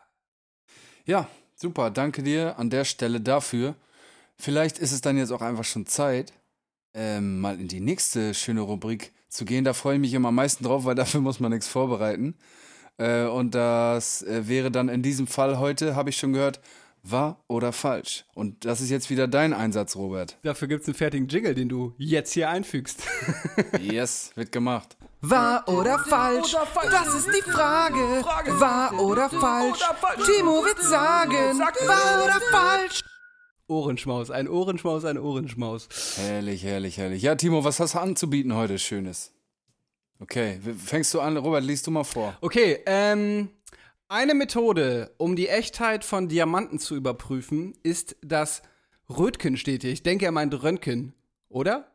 [1.07, 1.91] Ja, super.
[1.91, 3.75] Danke dir an der Stelle dafür.
[4.37, 6.33] Vielleicht ist es dann jetzt auch einfach schon Zeit,
[6.95, 9.65] ähm, mal in die nächste schöne Rubrik zu gehen.
[9.65, 12.37] Da freue ich mich immer am meisten drauf, weil dafür muss man nichts vorbereiten.
[12.99, 16.61] Äh, und das äh, wäre dann in diesem Fall heute, habe ich schon gehört,
[17.03, 18.25] wahr oder falsch.
[18.35, 20.39] Und das ist jetzt wieder dein Einsatz, Robert.
[20.43, 23.03] Dafür gibt's einen fertigen Jingle, den du jetzt hier einfügst.
[23.81, 24.97] Yes, wird gemacht.
[25.21, 26.55] Wahr oder falsch?
[26.91, 27.99] Das ist die Frage.
[28.59, 29.81] Wahr oder falsch?
[30.25, 31.59] Timo wird sagen.
[31.59, 33.03] Wahr oder falsch?
[33.67, 35.89] Ohrenschmaus, ein Ohrenschmaus, ein Ohrenschmaus.
[36.17, 37.23] Herrlich, herrlich, herrlich.
[37.23, 39.33] Ja, Timo, was hast du anzubieten heute Schönes?
[40.19, 41.37] Okay, fängst du an?
[41.37, 42.37] Robert, liest du mal vor.
[42.41, 43.49] Okay, ähm,
[44.11, 48.63] eine Methode, um die Echtheit von Diamanten zu überprüfen, ist das
[49.09, 49.87] Röntgenstädte.
[49.89, 51.15] Ich denke, er meint Röntgen,
[51.49, 51.93] oder?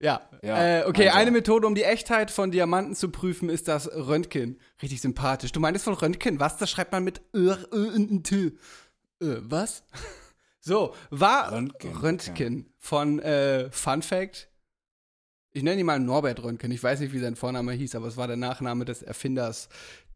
[0.00, 0.28] Ja.
[0.42, 1.14] Ja, äh, okay, er.
[1.14, 4.58] eine Methode, um die Echtheit von Diamanten zu prüfen, ist das Röntgen.
[4.82, 5.52] Richtig sympathisch.
[5.52, 6.56] Du meinst von Röntgen, was?
[6.56, 8.52] Das schreibt man mit Ö, Ö, N, T.
[9.20, 9.84] Äh, was?
[10.66, 14.48] So, war Röntgen, Röntgen, von äh, Fun Fact.
[15.56, 16.72] Ich nenne ihn mal Norbert Röntgen.
[16.72, 19.68] Ich weiß nicht, wie sein Vorname hieß, aber es war der Nachname des Erfinders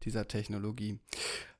[0.03, 0.99] dieser Technologie.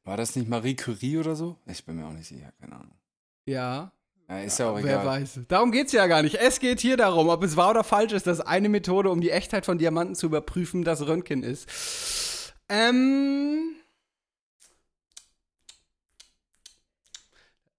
[0.04, 1.56] War das nicht Marie Curie oder so?
[1.66, 2.98] Ich bin mir auch nicht sicher, keine Ahnung.
[3.46, 3.94] Ja,
[4.28, 5.06] Ja, ist ja auch wer egal.
[5.06, 5.40] weiß.
[5.48, 6.36] Darum geht's ja gar nicht.
[6.36, 9.32] Es geht hier darum, ob es wahr oder falsch ist, dass eine Methode, um die
[9.32, 12.54] Echtheit von Diamanten zu überprüfen, das Röntgen ist.
[12.68, 13.76] Ähm.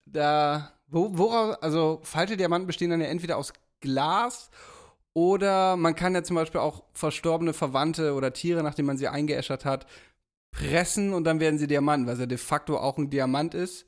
[0.06, 4.50] Da, wo, woraus, also falsche Diamanten bestehen dann ja entweder aus Glas
[5.14, 9.64] oder man kann ja zum Beispiel auch verstorbene Verwandte oder Tiere, nachdem man sie eingeäschert
[9.64, 9.86] hat,
[10.52, 13.86] pressen und dann werden sie Diamanten, was ja de facto auch ein Diamant ist,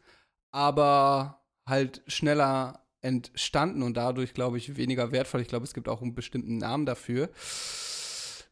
[0.51, 5.41] aber halt schneller entstanden und dadurch, glaube ich, weniger wertvoll.
[5.41, 7.31] Ich glaube, es gibt auch einen bestimmten Namen dafür.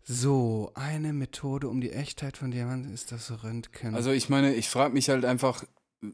[0.03, 3.95] So, eine Methode, um die Echtheit von Diamanten ist das Röntgen.
[3.95, 5.65] Also ich meine, ich frage mich halt einfach,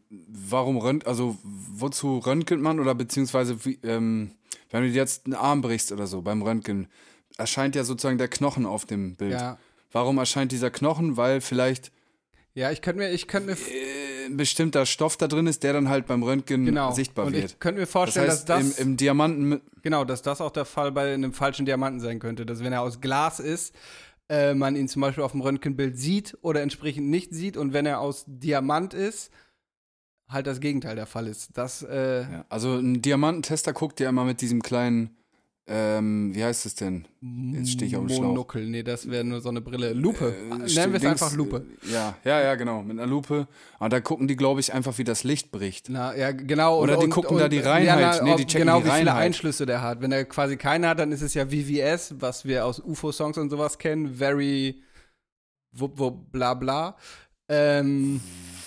[0.08, 4.32] warum rönt, also wozu röntgent man oder beziehungsweise wie, ähm,
[4.70, 6.88] wenn du dir jetzt einen Arm brichst oder so beim Röntgen,
[7.38, 9.32] erscheint ja sozusagen der Knochen auf dem Bild.
[9.32, 9.58] ja,
[9.92, 11.16] Warum erscheint dieser Knochen?
[11.16, 11.92] Weil vielleicht
[12.54, 13.56] ja, ich könnte mir, ich könnte mir,
[14.26, 16.90] ein bestimmter Stoff da drin ist, der dann halt beim Röntgen Genau.
[16.90, 17.44] sichtbar und wird.
[17.52, 20.50] ich könnte mir Das vorstellen, heißt, dass das im, im Diamanten, Genau, dass das auch
[20.50, 22.46] der Fall bei einem falschen Diamanten sein könnte.
[22.46, 23.74] Dass wenn er aus Glas ist,
[24.30, 27.58] äh, man ihn zum Beispiel auf dem Röntgenbild sieht oder entsprechend nicht sieht.
[27.58, 29.30] Und wenn er aus Diamant ist,
[30.28, 31.50] halt das Gegenteil der Fall ist.
[31.56, 35.10] Das, äh, ja, also ein Diamantentester guckt ja immer mit diesem kleinen,
[35.68, 37.08] ähm, wie heißt es denn?
[37.52, 38.28] Jetzt stehe ich auf dem Schlauch.
[38.28, 39.94] Monokel, nee, das wäre nur so eine Brille.
[39.94, 40.32] Lupe.
[40.32, 41.66] Äh, Nennen wir es einfach Lupe.
[41.84, 43.48] äh, Ja, ja, ja, genau, mit einer Lupe.
[43.80, 45.88] Und da gucken die, glaube ich, einfach, wie das Licht bricht.
[45.88, 46.80] Na, ja, genau.
[46.80, 48.22] Oder die gucken da die Reinheit.
[48.22, 49.14] Nee, die checken genau, die wie viele.
[49.14, 50.00] Einschlüsse der hat.
[50.02, 53.50] Wenn er quasi keine hat, dann ist es ja VVS, was wir aus UFO-Songs und
[53.50, 54.14] sowas kennen.
[54.14, 54.82] Very
[55.72, 56.96] wupp, wupp, bla, bla.
[57.48, 58.20] Ähm,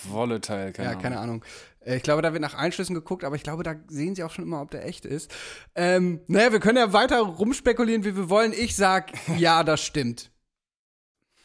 [0.08, 1.02] Volatile, keine ja, Ahnung.
[1.02, 1.44] keine Ahnung.
[1.80, 4.30] Äh, Ich glaube, da wird nach Einschlüssen geguckt, aber ich glaube, da sehen sie auch
[4.30, 5.30] schon immer, ob der echt ist.
[5.74, 8.52] Ähm, naja, wir können ja weiter rumspekulieren, wie wir wollen.
[8.52, 10.30] Ich sag, ja, das stimmt.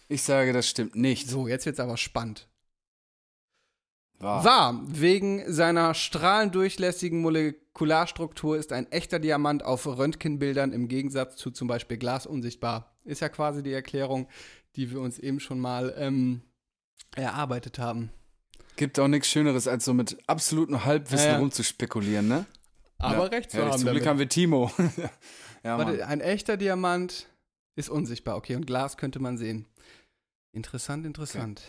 [0.08, 1.28] Ich sage, das stimmt nicht.
[1.30, 2.48] So, jetzt wird's aber spannend.
[4.20, 4.44] Wahr.
[4.46, 11.68] Wahr, wegen seiner strahlendurchlässigen Molekularstruktur ist ein echter Diamant auf Röntgenbildern im Gegensatz zu zum
[11.68, 12.96] Beispiel Glas unsichtbar.
[13.04, 14.30] Ist ja quasi die Erklärung,
[14.78, 16.42] die wir uns eben schon mal ähm,
[17.16, 18.10] erarbeitet haben.
[18.76, 22.46] Gibt auch nichts Schöneres, als so mit absolutem Halbwissen Ja, rumzuspekulieren, ne?
[22.98, 23.24] Aber ja.
[23.24, 23.80] recht zu ja, haben.
[23.80, 24.72] Zum Glück haben wir Timo.
[25.64, 25.78] ja.
[25.78, 27.28] Warte, ein echter Diamant
[27.76, 29.66] ist unsichtbar, okay, und Glas könnte man sehen.
[30.54, 31.62] Interessant, interessant.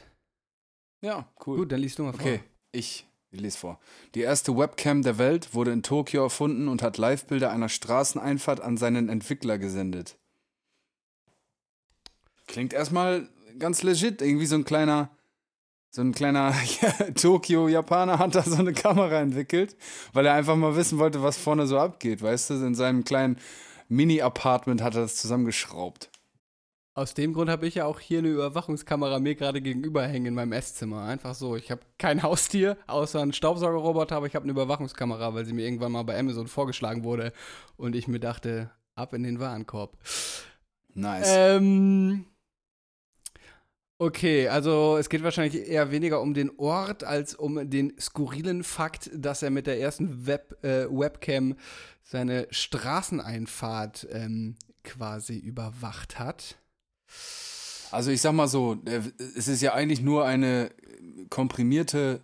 [1.00, 1.58] ja, cool.
[1.58, 2.20] Gut, dann liest du mal vor.
[2.20, 2.40] Okay,
[2.72, 3.80] ich lese vor.
[4.14, 8.76] Die erste Webcam der Welt wurde in Tokio erfunden und hat Livebilder einer Straßeneinfahrt an
[8.76, 10.16] seinen Entwickler gesendet.
[12.46, 13.28] Klingt erstmal
[13.58, 14.22] ganz legit.
[14.22, 15.15] Irgendwie so ein kleiner,
[15.96, 16.54] so ein kleiner
[17.14, 19.76] Tokio-Japaner hat da so eine Kamera entwickelt,
[20.12, 22.20] weil er einfach mal wissen wollte, was vorne so abgeht.
[22.20, 23.38] Weißt du, in seinem kleinen
[23.88, 26.10] Mini-Apartment hat er das zusammengeschraubt.
[26.92, 30.34] Aus dem Grund habe ich ja auch hier eine Überwachungskamera mir gerade gegenüber hängen in
[30.34, 31.04] meinem Esszimmer.
[31.04, 31.56] Einfach so.
[31.56, 35.64] Ich habe kein Haustier, außer einen Staubsaugerroboter, aber ich habe eine Überwachungskamera, weil sie mir
[35.64, 37.32] irgendwann mal bei Amazon vorgeschlagen wurde
[37.78, 39.96] und ich mir dachte, ab in den Warenkorb.
[40.92, 41.26] Nice.
[41.30, 42.26] Ähm.
[43.98, 49.10] Okay, also es geht wahrscheinlich eher weniger um den Ort als um den skurrilen Fakt,
[49.14, 51.56] dass er mit der ersten Web, äh, Webcam
[52.02, 56.56] seine Straßeneinfahrt ähm, quasi überwacht hat.
[57.90, 59.00] Also ich sag mal so, äh,
[59.34, 60.70] es ist ja eigentlich nur eine
[61.30, 62.20] komprimierte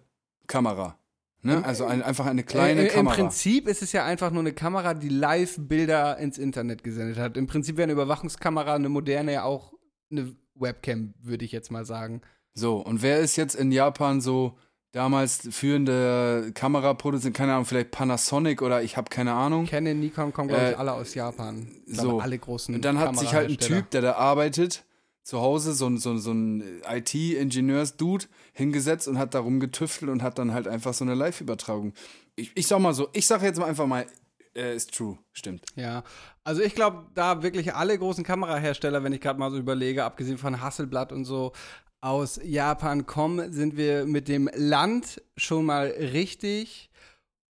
[0.47, 0.99] Kamera.
[1.41, 1.65] Ne?
[1.65, 3.15] Also ein, einfach eine kleine äh, äh, Kamera.
[3.15, 7.39] Im Prinzip ist es ja einfach nur eine Kamera, die Live-Bilder ins Internet gesendet hat.
[7.39, 9.73] Im Prinzip wäre eine Überwachungskamera, eine moderne ja auch
[10.11, 12.23] eine Webcam, würde ich jetzt mal sagen.
[12.55, 14.59] So, und wer ist jetzt in Japan so
[14.93, 17.35] damals führende Kameraproduzent?
[17.35, 19.67] Keine Ahnung, vielleicht Panasonic oder ich habe keine Ahnung.
[19.67, 21.67] Canon, Nikon kommen, glaube ich, Äh, alle aus Japan.
[21.87, 22.21] So.
[22.21, 23.59] alle großen Und dann hat sich halt ein.
[23.59, 24.85] Typ, der da arbeitet,
[25.23, 30.39] zu Hause, so ein, so, so ein IT-Ingenieurs-Dude, hingesetzt und hat da rumgetüftelt und hat
[30.39, 31.93] dann halt einfach so eine Live-Übertragung.
[32.37, 34.07] Ich, ich sag mal so, ich sag jetzt mal einfach mal,
[34.55, 35.65] äh, ist true, stimmt.
[35.77, 36.03] Ja,
[36.45, 40.39] also ich glaube, da wirklich alle großen Kamerahersteller, wenn ich gerade mal so überlege, abgesehen
[40.39, 41.53] von Hasselblatt und so,
[42.01, 46.91] aus Japan kommen, sind wir mit dem Land schon mal richtig.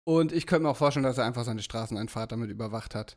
[0.03, 3.15] Und ich könnte mir auch vorstellen, dass er einfach seine Straßeneinfahrt damit überwacht hat.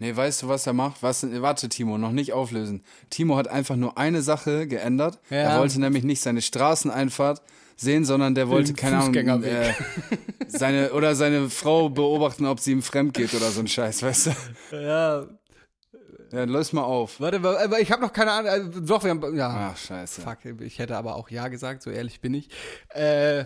[0.00, 1.02] Nee, weißt du, was er macht?
[1.02, 2.84] Was, warte, Timo, noch nicht auflösen.
[3.10, 5.20] Timo hat einfach nur eine Sache geändert.
[5.30, 5.36] Ja.
[5.38, 7.42] Er wollte nämlich nicht seine Straßeneinfahrt
[7.80, 9.72] sehen, sondern der wollte, keine Ahnung, äh,
[10.48, 14.26] seine, oder seine Frau beobachten, ob sie ihm fremd geht oder so ein Scheiß, weißt
[14.26, 14.76] du?
[14.76, 15.26] Ja,
[16.32, 17.20] Ja, löst mal auf.
[17.20, 18.50] warte, aber ich habe noch keine Ahnung.
[18.50, 19.70] Also, doch, wir haben, ja.
[19.72, 20.20] Ach, scheiße.
[20.20, 22.50] Fuck, ich hätte aber auch Ja gesagt, so ehrlich bin ich.
[22.90, 23.44] Äh,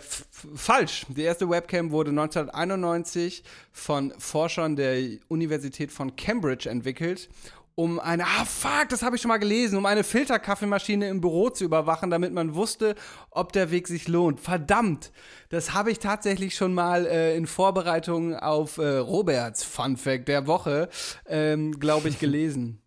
[0.54, 1.06] falsch.
[1.08, 7.28] Die erste Webcam wurde 1991 von Forschern der Universität von Cambridge entwickelt,
[7.74, 11.50] um eine, ah fuck, das habe ich schon mal gelesen, um eine Filterkaffeemaschine im Büro
[11.50, 12.94] zu überwachen, damit man wusste,
[13.30, 14.40] ob der Weg sich lohnt.
[14.40, 15.10] Verdammt,
[15.48, 20.46] das habe ich tatsächlich schon mal äh, in Vorbereitung auf äh, Roberts Fun Fact der
[20.46, 20.88] Woche,
[21.26, 22.82] ähm, glaube ich, gelesen.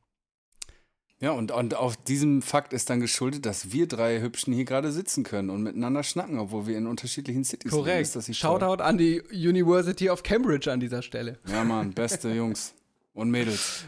[1.20, 4.92] Ja, und, und auf diesem Fakt ist dann geschuldet, dass wir drei Hübschen hier gerade
[4.92, 7.84] sitzen können und miteinander schnacken, obwohl wir in unterschiedlichen Cities leben.
[7.84, 8.16] Korrekt.
[8.16, 8.60] Ist nicht toll?
[8.60, 11.40] Shoutout an die University of Cambridge an dieser Stelle.
[11.48, 12.74] Ja, Mann, beste Jungs
[13.14, 13.86] und Mädels.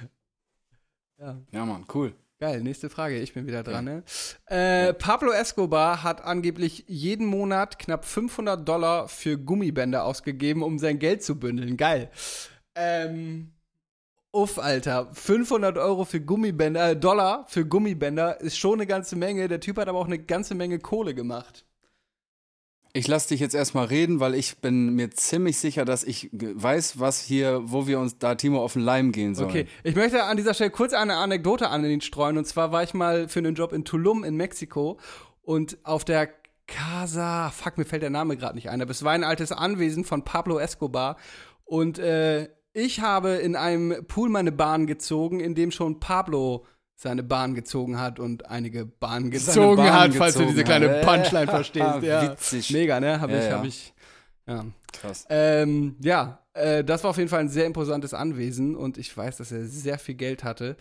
[1.19, 1.37] Ja.
[1.51, 2.13] Ja, Mann, cool.
[2.39, 3.17] Geil, nächste Frage.
[3.19, 3.85] Ich bin wieder dran.
[3.85, 4.03] Ne?
[4.45, 10.99] Äh, Pablo Escobar hat angeblich jeden Monat knapp 500 Dollar für Gummibänder ausgegeben, um sein
[10.99, 11.77] Geld zu bündeln.
[11.77, 12.11] Geil.
[12.75, 13.53] Ähm,
[14.31, 15.09] uff, Alter.
[15.13, 19.47] 500 Euro für Gummibänder, äh, Dollar für Gummibänder ist schon eine ganze Menge.
[19.47, 21.65] Der Typ hat aber auch eine ganze Menge Kohle gemacht.
[22.93, 26.99] Ich lasse dich jetzt erstmal reden, weil ich bin mir ziemlich sicher, dass ich weiß,
[26.99, 29.49] was hier, wo wir uns da Timo auf den Leim gehen sollen.
[29.49, 32.37] Okay, ich möchte an dieser Stelle kurz eine Anekdote an ihn streuen.
[32.37, 34.99] Und zwar war ich mal für einen Job in Tulum in Mexiko
[35.41, 36.29] und auf der
[36.67, 40.03] Casa, fuck, mir fällt der Name gerade nicht ein, aber es war ein altes Anwesen
[40.03, 41.15] von Pablo Escobar
[41.63, 46.65] und äh, ich habe in einem Pool meine Bahn gezogen, in dem schon Pablo
[46.99, 51.01] seine Bahn gezogen hat und einige Bahnen gezogen Bahn hat, falls du diese kleine.
[51.05, 51.85] Punchline verstehst.
[52.01, 52.31] Ja.
[52.31, 52.71] Witzig.
[52.71, 53.21] Mega, ne?
[53.21, 53.57] Habe Ja, ich, ja.
[53.57, 53.93] hab ich.
[54.47, 54.65] Ja.
[54.93, 55.25] Krass.
[55.29, 59.37] Ähm, ja, äh, das war auf jeden Fall ein sehr imposantes Anwesen und ich weiß,
[59.37, 60.75] dass er sehr viel Geld hatte.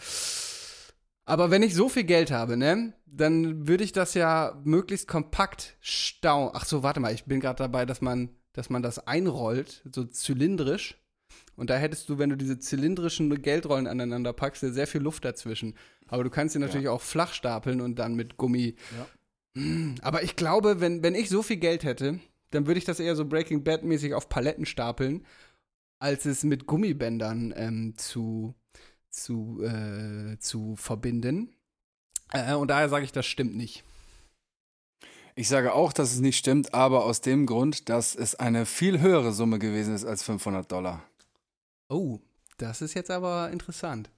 [1.27, 5.77] Aber wenn ich so viel Geld habe, ne, dann würde ich das ja möglichst kompakt
[5.81, 6.51] stauen.
[6.55, 10.05] Ach so, warte mal, ich bin gerade dabei, dass man, dass man das einrollt, so
[10.05, 10.97] zylindrisch.
[11.57, 15.25] Und da hättest du, wenn du diese zylindrischen Geldrollen aneinander packst, ja sehr viel Luft
[15.25, 15.75] dazwischen.
[16.07, 18.77] Aber du kannst sie natürlich auch flach stapeln und dann mit Gummi.
[19.55, 23.01] Mm, Aber ich glaube, wenn, wenn ich so viel Geld hätte, dann würde ich das
[23.01, 25.25] eher so Breaking Bad-mäßig auf Paletten stapeln,
[25.99, 28.55] als es mit Gummibändern ähm, zu,
[29.09, 31.55] zu, äh, zu verbinden.
[32.33, 33.83] Äh, und daher sage ich, das stimmt nicht.
[35.35, 39.01] Ich sage auch, dass es nicht stimmt, aber aus dem Grund, dass es eine viel
[39.01, 41.03] höhere Summe gewesen ist als 500 Dollar.
[41.89, 42.19] Oh,
[42.59, 44.11] das ist jetzt aber interessant.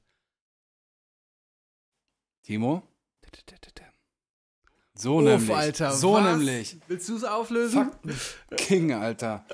[2.43, 2.83] Timo?
[4.95, 5.55] So Uff, nämlich.
[5.57, 6.25] Alter, so was?
[6.25, 6.77] nämlich.
[6.89, 7.91] Willst du es auflösen?
[8.57, 9.45] King, Alter.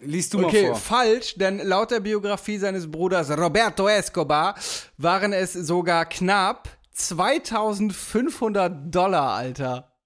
[0.00, 0.76] Liest du Okay, mal vor.
[0.76, 4.54] falsch, denn laut der Biografie seines Bruders Roberto Escobar
[4.98, 9.96] waren es sogar knapp 2500 Dollar, Alter.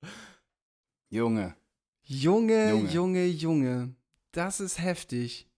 [1.09, 1.57] Junge.
[2.03, 2.91] Junge, Junge.
[2.91, 3.95] Junge, Junge.
[4.31, 5.49] Das ist heftig.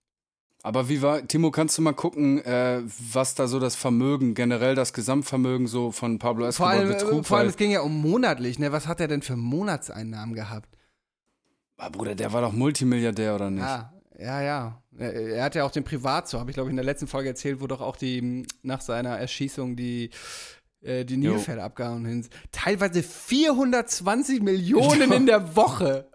[0.67, 2.81] Aber wie war, Timo, kannst du mal gucken, äh,
[3.13, 7.21] was da so das Vermögen, generell das Gesamtvermögen so von Pablo Vor Escobar allem, betrug?
[7.21, 8.73] äh, vor allem, es ging ja um monatlich, ne?
[8.73, 10.77] Was hat er denn für Monatseinnahmen gehabt?
[11.77, 13.61] ah, Bruder, der war doch Multimilliardär, oder nicht?
[13.63, 14.81] Ja, ja, ja.
[14.97, 17.07] Er, er hat ja auch den Privat so, habe ich glaube ich in der letzten
[17.07, 20.09] Folge erzählt, wo doch auch die m, nach seiner Erschießung die
[20.81, 21.15] äh, die.
[21.15, 22.29] Nilpferde abgehauen sind.
[22.51, 26.09] Teilweise 420 Millionen in der Woche.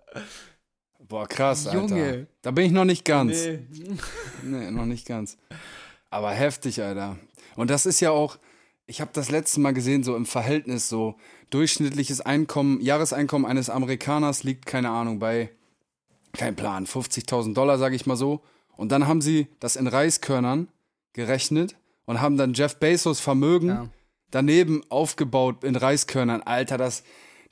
[1.13, 1.79] Boah, krass, Alter.
[1.95, 2.27] Junge.
[2.41, 3.33] Da bin ich noch nicht ganz.
[3.45, 3.59] Nee.
[4.45, 5.37] Nee, noch nicht ganz.
[6.09, 7.19] Aber heftig, Alter.
[7.55, 8.39] Und das ist ja auch,
[8.87, 11.17] ich habe das letzte Mal gesehen, so im Verhältnis, so
[11.51, 15.51] durchschnittliches Einkommen, Jahreseinkommen eines Amerikaners liegt, keine Ahnung, bei,
[16.33, 18.41] kein Plan, 50.000 Dollar, sage ich mal so.
[18.79, 20.69] Und dann haben sie das in Reiskörnern
[21.13, 23.89] gerechnet und haben dann Jeff Bezos Vermögen Ja.
[24.31, 26.41] daneben aufgebaut in Reiskörnern.
[26.41, 27.03] Alter, das,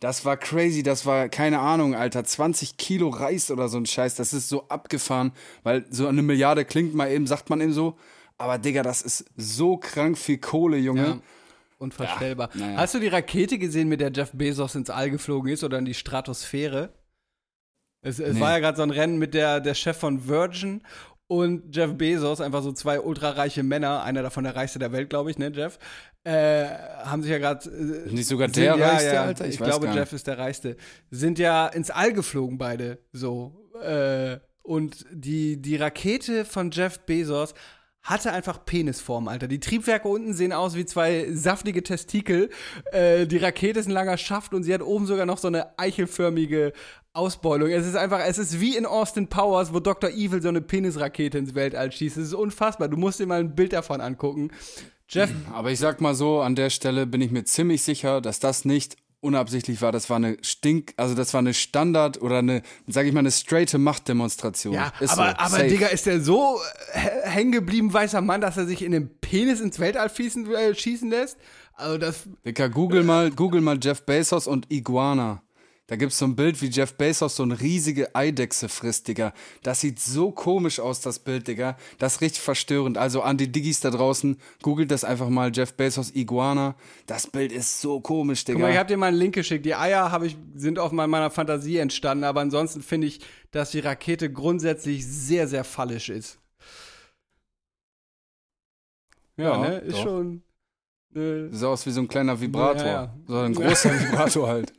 [0.00, 0.82] das war crazy.
[0.82, 4.14] Das war, keine Ahnung, Alter, 20 Kilo Reis oder so ein Scheiß.
[4.16, 5.32] Das ist so abgefahren,
[5.62, 7.96] weil so eine Milliarde klingt mal eben, sagt man eben so.
[8.38, 11.02] Aber Digga, das ist so krank viel Kohle, Junge.
[11.06, 11.18] Ja.
[11.78, 12.50] Unvorstellbar.
[12.54, 12.78] Ja, naja.
[12.78, 15.84] Hast du die Rakete gesehen, mit der Jeff Bezos ins All geflogen ist oder in
[15.84, 16.92] die Stratosphäre?
[18.02, 18.40] Es, es Nee.
[18.40, 20.82] war ja gerade so ein Rennen mit der, der Chef von Virgin
[21.26, 25.30] und Jeff Bezos, einfach so zwei ultrareiche Männer, einer davon der reichste der Welt, glaube
[25.30, 25.78] ich, ne, Jeff,
[26.24, 26.66] äh,
[27.04, 27.68] haben sich ja gerade.
[27.70, 29.46] Äh, Nicht sogar sind- der ja, Reichste, ja, Alter?
[29.46, 30.76] Ich Ich, glaube, Jeff ist der Reichste.
[31.10, 32.98] Sind ja ins All geflogen, beide.
[33.12, 33.70] So.
[33.82, 37.54] Äh, und die, die Rakete von Jeff Bezos
[38.02, 39.46] hatte einfach Penisform, Alter.
[39.46, 42.50] Die Triebwerke unten sehen aus wie zwei saftige Testikel.
[42.92, 45.78] Äh, die Rakete ist ein langer Schaft und sie hat oben sogar noch so eine
[45.78, 46.72] eichelförmige
[47.12, 47.68] Ausbeulung.
[47.70, 50.10] Es ist einfach, es ist wie in Austin Powers, wo Dr.
[50.10, 52.16] Evil so eine Penisrakete ins Weltall schießt.
[52.16, 52.88] Es ist unfassbar.
[52.88, 54.50] Du musst dir mal ein Bild davon angucken.
[55.08, 58.38] Jeff Aber ich sag mal so, an der Stelle bin ich mir ziemlich sicher, dass
[58.38, 59.92] das nicht unabsichtlich war.
[59.92, 63.30] Das war eine Stink, also das war eine Standard oder eine, sag ich mal, eine
[63.30, 64.74] straighte Machtdemonstration.
[64.74, 65.68] Ja, Ist aber, so, aber safe.
[65.68, 66.58] Digga, ist der so
[66.92, 70.74] äh, hängen geblieben, weißer Mann, dass er sich in den Penis ins Weltall schießen, äh,
[70.74, 71.38] schießen lässt?
[71.74, 75.42] Also das, Dicker, google mal, google mal Jeff Bezos und Iguana.
[75.90, 79.34] Da gibt's so ein Bild, wie Jeff Bezos so eine riesige Eidechse frisst, Digga.
[79.64, 81.76] Das sieht so komisch aus, das Bild, Digga.
[81.98, 82.96] Das ist richtig verstörend.
[82.96, 86.76] Also an die Diggis da draußen, googelt das einfach mal, Jeff Bezos Iguana.
[87.06, 88.58] Das Bild ist so komisch, Digga.
[88.58, 89.66] guck mal, ich hab dir mal einen Link geschickt.
[89.66, 93.20] Die Eier ich, sind auf mein- meiner Fantasie entstanden, aber ansonsten finde ich,
[93.50, 96.38] dass die Rakete grundsätzlich sehr, sehr fallisch ist.
[99.36, 99.78] Ja, ne?
[99.78, 100.02] Ist doch.
[100.04, 100.42] schon.
[101.16, 102.86] Äh, Sieht aus wie so ein kleiner Vibrator.
[102.86, 103.14] Ja, ja.
[103.26, 104.72] So ein großer Vibrator halt.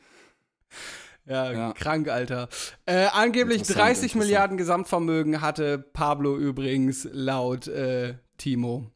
[1.25, 1.73] Ja, Ja.
[1.73, 2.49] krank, Alter.
[2.85, 4.23] Äh, angeblich Interessant, 30 interessant.
[4.23, 8.87] Milliarden Gesamtvermögen hatte Pablo übrigens laut äh, Timo.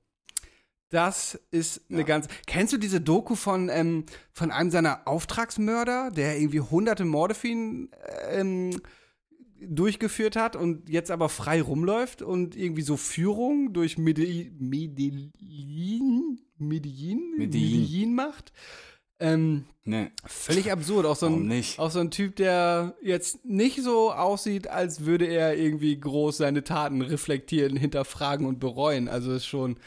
[0.90, 2.28] Das ist eine ganz.
[2.48, 7.48] Kennst du diese Doku von, ähm, von einem seiner Auftragsmörder, der irgendwie hunderte Morde für
[7.48, 7.90] ihn
[8.30, 8.80] ähm,
[9.60, 17.34] durchgeführt hat und jetzt aber frei rumläuft und irgendwie so Führung durch Medellin, Medellin, Medellin.
[17.38, 18.54] Medellin macht?
[19.20, 20.10] Ähm, Nee.
[20.26, 21.06] Völlig absurd.
[21.06, 25.56] Auch so, ein, auch so ein Typ, der jetzt nicht so aussieht, als würde er
[25.56, 29.08] irgendwie groß seine Taten reflektieren, hinterfragen und bereuen.
[29.08, 29.78] Also ist schon.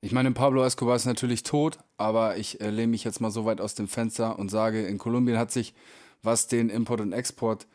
[0.00, 3.46] Ich meine, Pablo Escobar ist natürlich tot, aber ich äh, lehne mich jetzt mal so
[3.46, 5.74] weit aus dem Fenster und sage, in Kolumbien hat sich
[6.22, 7.66] was den Import und Export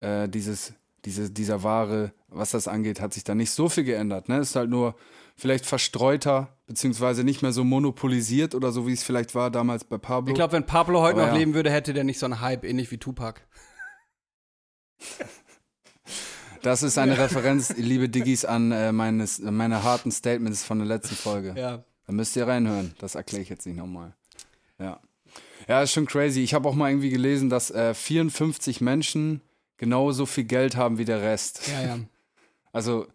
[0.00, 0.74] äh, dieses,
[1.06, 4.28] diese, dieser Ware, was das angeht, hat sich da nicht so viel geändert.
[4.28, 4.38] Ne?
[4.38, 4.96] Es ist halt nur
[5.36, 9.98] vielleicht verstreuter, beziehungsweise nicht mehr so monopolisiert oder so, wie es vielleicht war damals bei
[9.98, 10.32] Pablo.
[10.32, 11.38] Ich glaube, wenn Pablo heute Aber noch ja.
[11.38, 13.40] leben würde, hätte der nicht so einen Hype, ähnlich wie Tupac.
[16.62, 21.14] das ist eine Referenz, liebe Diggis, an äh, meines, meine harten Statements von der letzten
[21.14, 21.54] Folge.
[21.56, 21.84] Ja.
[22.06, 22.94] Da müsst ihr reinhören.
[22.98, 24.16] Das erkläre ich jetzt nicht nochmal.
[24.80, 25.00] Ja.
[25.68, 26.40] Ja, ist schon crazy.
[26.40, 29.40] Ich habe auch mal irgendwie gelesen, dass äh, 54 Menschen
[29.76, 31.68] genauso viel Geld haben wie der Rest.
[31.68, 31.98] Ja, ja.
[32.72, 33.06] Also,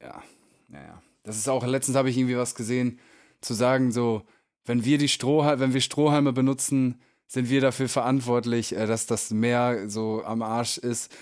[0.00, 0.22] ja,
[0.70, 1.02] ja, ja.
[1.22, 2.98] Das ist auch, letztens habe ich irgendwie was gesehen,
[3.42, 4.22] zu sagen, so,
[4.64, 9.30] wenn wir die Strohhalme, wenn wir Strohhalme benutzen, sind wir dafür verantwortlich, äh, dass das
[9.30, 11.14] Meer so am Arsch ist.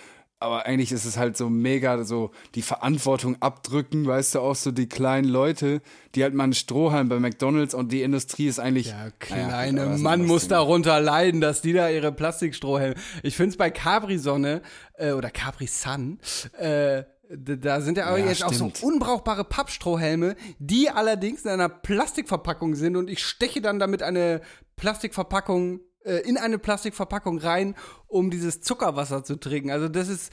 [0.44, 4.72] Aber eigentlich ist es halt so mega so die Verantwortung abdrücken, weißt du, auch so
[4.72, 5.80] die kleinen Leute,
[6.14, 8.88] die halt mal einen Strohhalm bei McDonalds und die Industrie ist eigentlich.
[8.88, 12.94] Ja, Naja, kleine ein Mann muss darunter leiden, dass die da ihre Plastikstrohhelme.
[13.22, 14.60] Ich finde es bei Capri-Sonne
[14.98, 16.18] äh, oder Capri-Sun,
[16.58, 18.82] äh, da sind ja, aber Ja, jetzt auch so stimmt.
[18.82, 24.42] unbrauchbare Pappstrohhelme, die allerdings in einer Plastikverpackung sind und ich steche dann damit eine
[24.76, 27.74] Plastikverpackung äh, in eine Plastikverpackung rein,
[28.06, 29.70] um dieses Zuckerwasser zu trinken.
[29.70, 30.32] Also das ist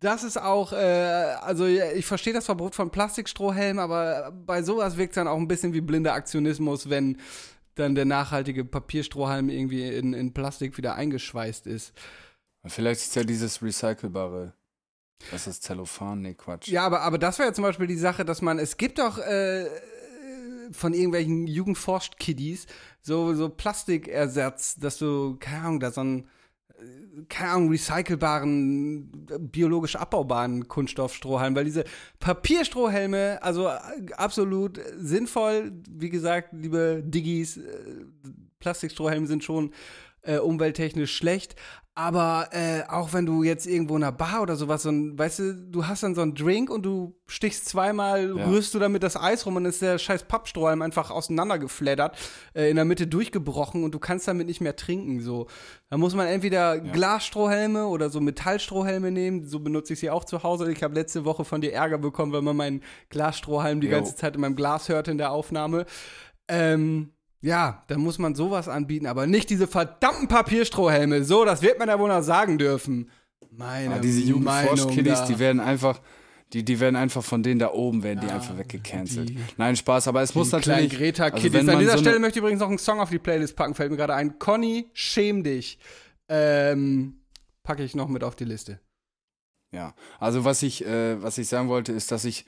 [0.00, 5.12] das ist auch, äh, also ich verstehe das Verbot von Plastikstrohhelmen, aber bei sowas wirkt
[5.12, 7.18] es dann auch ein bisschen wie blinder Aktionismus, wenn
[7.74, 11.92] dann der nachhaltige Papierstrohhalm irgendwie in, in Plastik wieder eingeschweißt ist.
[12.66, 14.52] Vielleicht ist ja dieses recycelbare.
[15.30, 16.22] Was ist Zellophan?
[16.22, 16.68] Nee, Quatsch.
[16.68, 19.18] Ja, aber, aber das wäre ja zum Beispiel die Sache, dass man, es gibt doch
[19.18, 19.66] äh,
[20.72, 22.66] von irgendwelchen Jugendforscht-Kiddies
[23.02, 26.28] so, so Plastikersatz, dass du, keine Ahnung, da so einen,
[26.78, 29.10] äh, keine Ahnung, recycelbaren,
[29.40, 31.84] biologisch abbaubaren Kunststoffstrohhalm, weil diese
[32.20, 33.78] Papierstrohhelme, also äh,
[34.16, 37.62] absolut sinnvoll, wie gesagt, liebe Diggis, äh,
[38.60, 39.72] Plastikstrohhelme sind schon
[40.22, 41.56] äh, umwelttechnisch schlecht.
[42.00, 45.38] Aber äh, auch wenn du jetzt irgendwo in einer Bar oder sowas, so ein, weißt
[45.40, 48.46] du, du hast dann so einen Drink und du stichst zweimal, Ja.
[48.46, 52.16] rührst du damit das Eis rum und ist der scheiß Pappstrohhalm einfach auseinandergeflattert,
[52.54, 55.20] äh, in der Mitte durchgebrochen und du kannst damit nicht mehr trinken.
[55.22, 55.48] So.
[55.90, 59.44] Da muss man entweder Glasstrohhelme oder so Metallstrohhelme nehmen.
[59.48, 60.70] So benutze ich sie auch zu Hause.
[60.70, 63.94] Ich habe letzte Woche von dir Ärger bekommen, weil man meinen Glasstrohhalm die Jo.
[63.94, 65.84] ganze Zeit in meinem Glas hörte in der Aufnahme.
[66.46, 67.10] Ähm,
[67.40, 71.24] ja, da muss man sowas anbieten, aber nicht diese verdammten Papierstrohhelme.
[71.24, 73.10] So, das wird man ja wohl noch sagen dürfen.
[73.50, 76.00] Meine Ja, diese Meinung Jugendforsch-Kiddies, die werden einfach,
[76.52, 79.28] die, die werden einfach von denen da oben, werden die einfach weggecancelt.
[79.30, 80.90] die- Nein, Spaß, aber es muss natürlich.
[80.92, 81.52] Greta-Kiddies.
[81.52, 83.54] wenn An man dieser so Stelle möchte ich übrigens noch einen Song auf die Playlist
[83.56, 84.38] packen, fällt mir gerade ein.
[84.38, 85.78] Conny, schäm dich.
[86.28, 87.20] Ähm,
[87.62, 88.80] packe ich noch mit auf die Liste.
[89.74, 92.46] Ja, also was ich, äh, was ich sagen wollte, ist, dass ich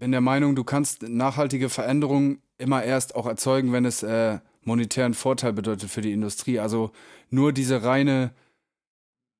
[0.00, 5.14] bin der Meinung, du kannst nachhaltige Veränderungen immer erst auch erzeugen, wenn es äh, monetären
[5.14, 6.58] Vorteil bedeutet für die Industrie.
[6.58, 6.90] Also
[7.28, 8.32] nur diese reine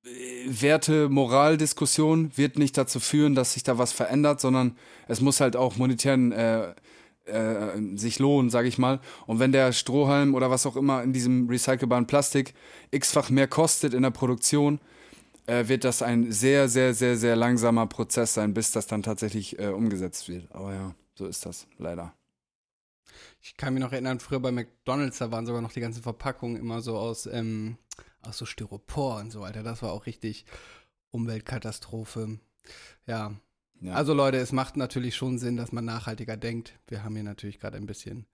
[0.05, 0.11] äh,
[0.47, 4.77] Werte-Moral-Diskussion wird nicht dazu führen, dass sich da was verändert, sondern
[5.09, 6.75] es muss halt auch monetären äh,
[7.25, 9.01] äh, sich lohnen, sage ich mal.
[9.27, 12.53] Und wenn der Strohhalm oder was auch immer in diesem recycelbaren Plastik
[12.91, 14.79] x-fach mehr kostet in der Produktion,
[15.51, 19.59] äh, wird das ein sehr, sehr, sehr, sehr langsamer Prozess sein, bis das dann tatsächlich
[19.59, 20.51] äh, umgesetzt wird.
[20.53, 22.15] Aber ja, so ist das leider.
[23.43, 26.57] Ich kann mich noch erinnern, früher bei McDonalds, da waren sogar noch die ganzen Verpackungen
[26.57, 27.79] immer so aus, ähm,
[28.23, 29.63] aus so Styropor und so, Alter.
[29.63, 30.45] Das war auch richtig
[31.11, 32.39] Umweltkatastrophe.
[33.07, 33.35] Ja.
[33.83, 33.95] Ja.
[33.95, 36.79] Also Leute, es macht natürlich schon Sinn, dass man nachhaltiger denkt.
[36.87, 38.27] Wir haben hier natürlich gerade ein bisschen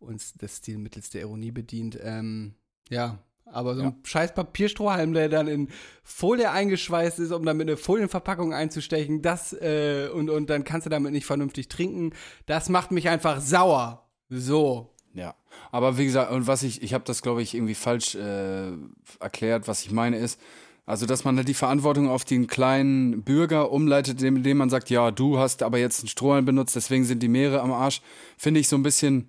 [0.00, 1.96] uns des Stilmittels der Ironie bedient.
[2.02, 2.56] Ähm,
[2.90, 3.94] ja, aber so ein Ja.
[4.04, 5.68] scheiß Papierstrohhalm, der dann in
[6.02, 10.90] Folie eingeschweißt ist, um damit eine Folienverpackung einzustechen, das äh, und, und dann kannst du
[10.90, 12.12] damit nicht vernünftig trinken,
[12.46, 14.08] das macht mich einfach sauer.
[14.28, 14.94] So.
[15.14, 15.34] Ja,
[15.72, 18.72] aber wie gesagt, und was ich, ich habe das, glaube ich, irgendwie falsch äh,
[19.20, 20.38] erklärt, was ich meine ist,
[20.86, 24.90] also dass man halt die Verantwortung auf den kleinen Bürger umleitet, indem, indem man sagt,
[24.90, 28.00] ja, du hast aber jetzt einen Strohhalm benutzt, deswegen sind die Meere am Arsch,
[28.36, 29.28] finde ich so ein bisschen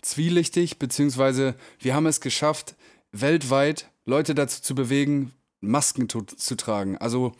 [0.00, 2.76] zwielichtig, beziehungsweise wir haben es geschafft,
[3.20, 6.96] weltweit Leute dazu zu bewegen, Masken zu, zu tragen.
[6.98, 7.32] Also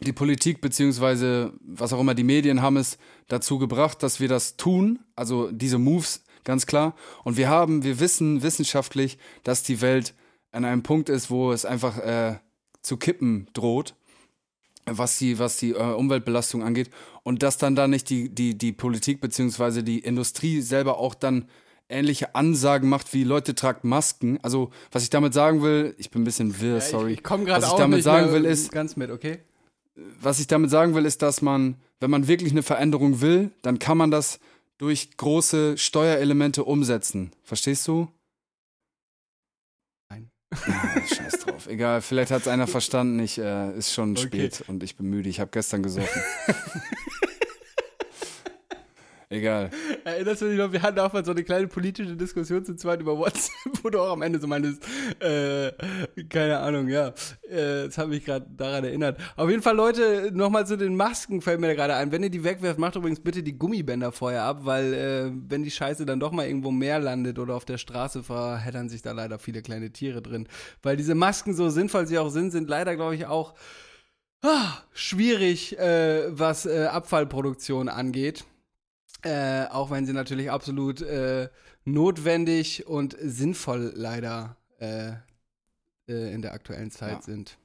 [0.00, 2.98] die Politik beziehungsweise was auch immer die Medien haben es
[3.28, 6.94] dazu gebracht, dass wir das tun, also diese Moves ganz klar.
[7.24, 10.14] Und wir haben, wir wissen wissenschaftlich, dass die Welt
[10.52, 12.38] an einem Punkt ist, wo es einfach äh,
[12.82, 13.94] zu kippen droht,
[14.86, 16.90] was die, was die äh, Umweltbelastung angeht.
[17.22, 21.46] Und dass dann da nicht die, die, die Politik beziehungsweise die Industrie selber auch dann
[21.90, 24.38] ähnliche Ansagen macht wie Leute tragt Masken.
[24.42, 27.12] Also was ich damit sagen will, ich bin ein bisschen wirr, sorry.
[27.12, 29.40] Ich, ich komme gerade was ich auch damit nicht sagen will ist, ganz mit, okay?
[30.20, 33.78] was ich damit sagen will, ist, dass man, wenn man wirklich eine Veränderung will, dann
[33.78, 34.40] kann man das
[34.78, 37.32] durch große Steuerelemente umsetzen.
[37.42, 38.08] Verstehst du?
[40.08, 40.30] Nein.
[41.06, 41.66] Scheiß drauf.
[41.66, 43.18] Egal, vielleicht hat es einer verstanden.
[43.20, 45.28] Ich äh, ist schon spät und ich bin müde.
[45.28, 46.22] Ich habe gestern gesoffen.
[49.32, 49.70] Egal.
[50.02, 53.00] Erinnerst du dich noch, wir hatten auch mal so eine kleine politische Diskussion zu zweit
[53.00, 53.52] über WhatsApp,
[53.84, 54.82] wo du auch am Ende so meinst,
[55.20, 55.70] äh,
[56.28, 57.14] keine Ahnung, ja.
[57.48, 59.20] Äh, das hat mich gerade daran erinnert.
[59.36, 62.10] Auf jeden Fall, Leute, nochmal zu den Masken fällt mir gerade ein.
[62.10, 65.70] Wenn ihr die wegwerft, macht übrigens bitte die Gummibänder vorher ab, weil äh, wenn die
[65.70, 69.38] Scheiße dann doch mal irgendwo mehr landet oder auf der Straße verheddern sich da leider
[69.38, 70.48] viele kleine Tiere drin.
[70.82, 73.54] Weil diese Masken, so sinnvoll sie auch sind, sind leider, glaube ich, auch
[74.42, 78.44] ah, schwierig, äh, was äh, Abfallproduktion angeht.
[79.22, 81.48] Äh, auch wenn sie natürlich absolut äh,
[81.84, 85.12] notwendig und sinnvoll leider äh,
[86.08, 87.22] äh in der aktuellen Zeit Ja.
[87.22, 87.58] sind.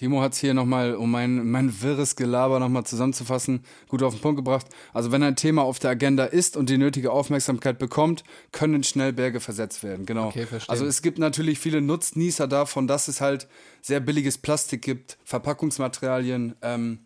[0.00, 4.22] Timo hat es hier nochmal, um mein, mein wirres Gelaber nochmal zusammenzufassen, gut auf den
[4.22, 4.66] Punkt gebracht.
[4.94, 9.12] Also wenn ein Thema auf der Agenda ist und die nötige Aufmerksamkeit bekommt, können schnell
[9.12, 10.06] Berge versetzt werden.
[10.06, 10.28] Genau.
[10.28, 10.70] Okay, verstehe.
[10.70, 13.46] Also es gibt natürlich viele Nutznießer davon, dass es halt
[13.82, 16.54] sehr billiges Plastik gibt, Verpackungsmaterialien.
[16.62, 17.00] Ähm,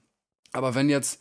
[0.53, 1.21] aber wenn jetzt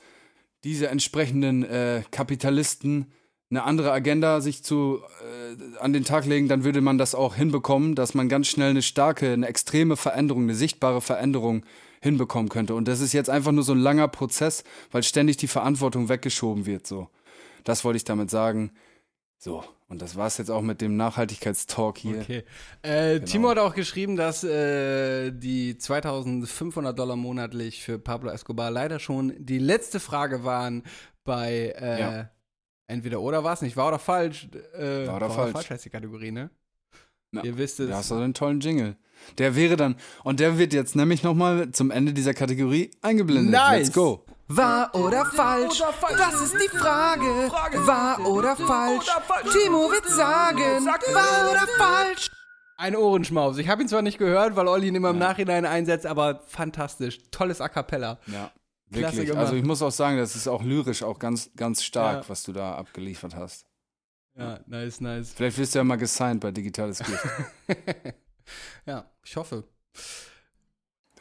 [0.64, 3.12] diese entsprechenden äh, Kapitalisten
[3.50, 7.36] eine andere Agenda sich zu äh, an den Tag legen, dann würde man das auch
[7.36, 11.64] hinbekommen, dass man ganz schnell eine starke, eine extreme Veränderung, eine sichtbare Veränderung
[12.02, 12.74] hinbekommen könnte.
[12.74, 16.66] Und das ist jetzt einfach nur so ein langer Prozess, weil ständig die Verantwortung weggeschoben
[16.66, 16.88] wird.
[16.88, 17.10] So,
[17.64, 18.72] das wollte ich damit sagen.
[19.38, 19.64] So,
[19.94, 22.20] und das war's jetzt auch mit dem Nachhaltigkeitstalk hier.
[22.22, 22.44] Okay.
[22.82, 23.26] Äh, Genau.
[23.26, 29.34] Timo hat auch geschrieben, dass äh, die 2500 Dollar monatlich für Pablo Escobar leider schon
[29.38, 30.84] die letzte Frage waren
[31.24, 32.30] bei äh, Ja.
[32.88, 34.48] entweder oder war es nicht, wahr oder falsch?
[34.78, 35.70] Äh, Wahr oder falsch.
[35.70, 36.50] heißt die Kategorie, ne?
[37.32, 37.44] Ja.
[37.44, 37.90] Ihr wisst es.
[37.90, 38.96] Da hast du einen tollen Jingle.
[39.38, 43.54] Der wäre dann, und der wird jetzt nämlich nochmal zum Ende dieser Kategorie eingeblendet.
[43.54, 43.86] Nice.
[43.88, 44.26] Let's go.
[44.48, 45.82] Wahr oder falsch?
[46.18, 47.26] Das ist die Frage.
[47.88, 49.06] Wahr oder falsch?
[49.52, 50.86] Timo wird sagen.
[50.86, 52.30] Wahr oder falsch?
[52.78, 53.58] Ein Ohrenschmaus.
[53.58, 55.28] Ich habe ihn zwar nicht gehört, weil Olli ihn immer im Ja.
[55.30, 57.20] Nachhinein einsetzt, aber fantastisch.
[57.32, 58.20] Tolles A Cappella.
[58.28, 58.52] Ja.
[58.92, 59.30] Klasse Wirklich.
[59.30, 59.46] gemacht.
[59.46, 62.30] Also ich muss auch sagen, das ist auch lyrisch auch ganz, ganz stark, Ja.
[62.30, 63.66] was du da abgeliefert hast.
[64.36, 65.34] Ja, nice, nice.
[65.34, 67.26] Vielleicht wirst du ja mal gesigned bei Digitales Gift.
[68.86, 69.64] Ja, ich hoffe.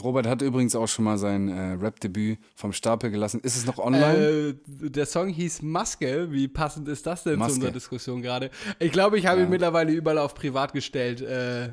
[0.02, 3.40] Robert hat übrigens auch schon mal sein äh, Rap-Debüt vom Stapel gelassen.
[3.40, 4.18] Ist es noch online?
[4.18, 4.54] Äh,
[4.90, 6.30] der Song hieß Maske.
[6.32, 7.52] Wie passend ist das denn Maske.
[7.52, 8.50] zu unserer Diskussion gerade?
[8.78, 9.44] Ich glaube, ich habe Ja.
[9.46, 11.20] ihn mittlerweile überall auf privat gestellt.
[11.20, 11.70] Äh,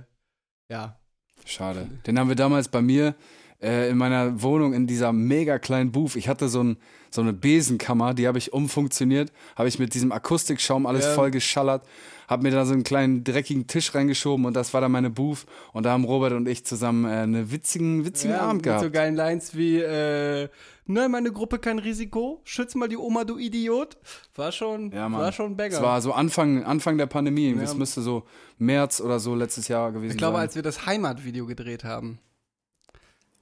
[0.72, 1.00] ja.
[1.46, 1.88] Schade.
[2.06, 3.16] Den haben wir damals bei mir
[3.62, 6.16] äh, in meiner Wohnung in dieser mega kleinen Booth.
[6.16, 6.78] Ich hatte so, ein,
[7.12, 11.14] so eine Besenkammer, die habe ich umfunktioniert, habe ich mit diesem Akustikschaum alles Ja.
[11.14, 11.86] voll geschallert,
[12.30, 15.46] habe mir da so einen kleinen dreckigen Tisch reingeschoben und das war dann meine Booth.
[15.74, 18.84] Und da haben Robert und ich zusammen äh, einen witzigen, witzigen ja, Abend mit gehabt.
[18.84, 20.48] so geilen Lines wie, äh,
[20.86, 23.98] nein, meine Gruppe kein Risiko, schütz mal die Oma, du Idiot.
[24.36, 25.74] War schon, Ja, war schon ein Banger.
[25.74, 27.52] Es war so Anfang, Anfang der Pandemie.
[27.56, 27.62] Ja.
[27.64, 28.26] Es müsste so
[28.60, 30.42] März oder so letztes Jahr gewesen ich glaube, sein.
[30.44, 32.20] als wir das Heimatvideo gedreht haben.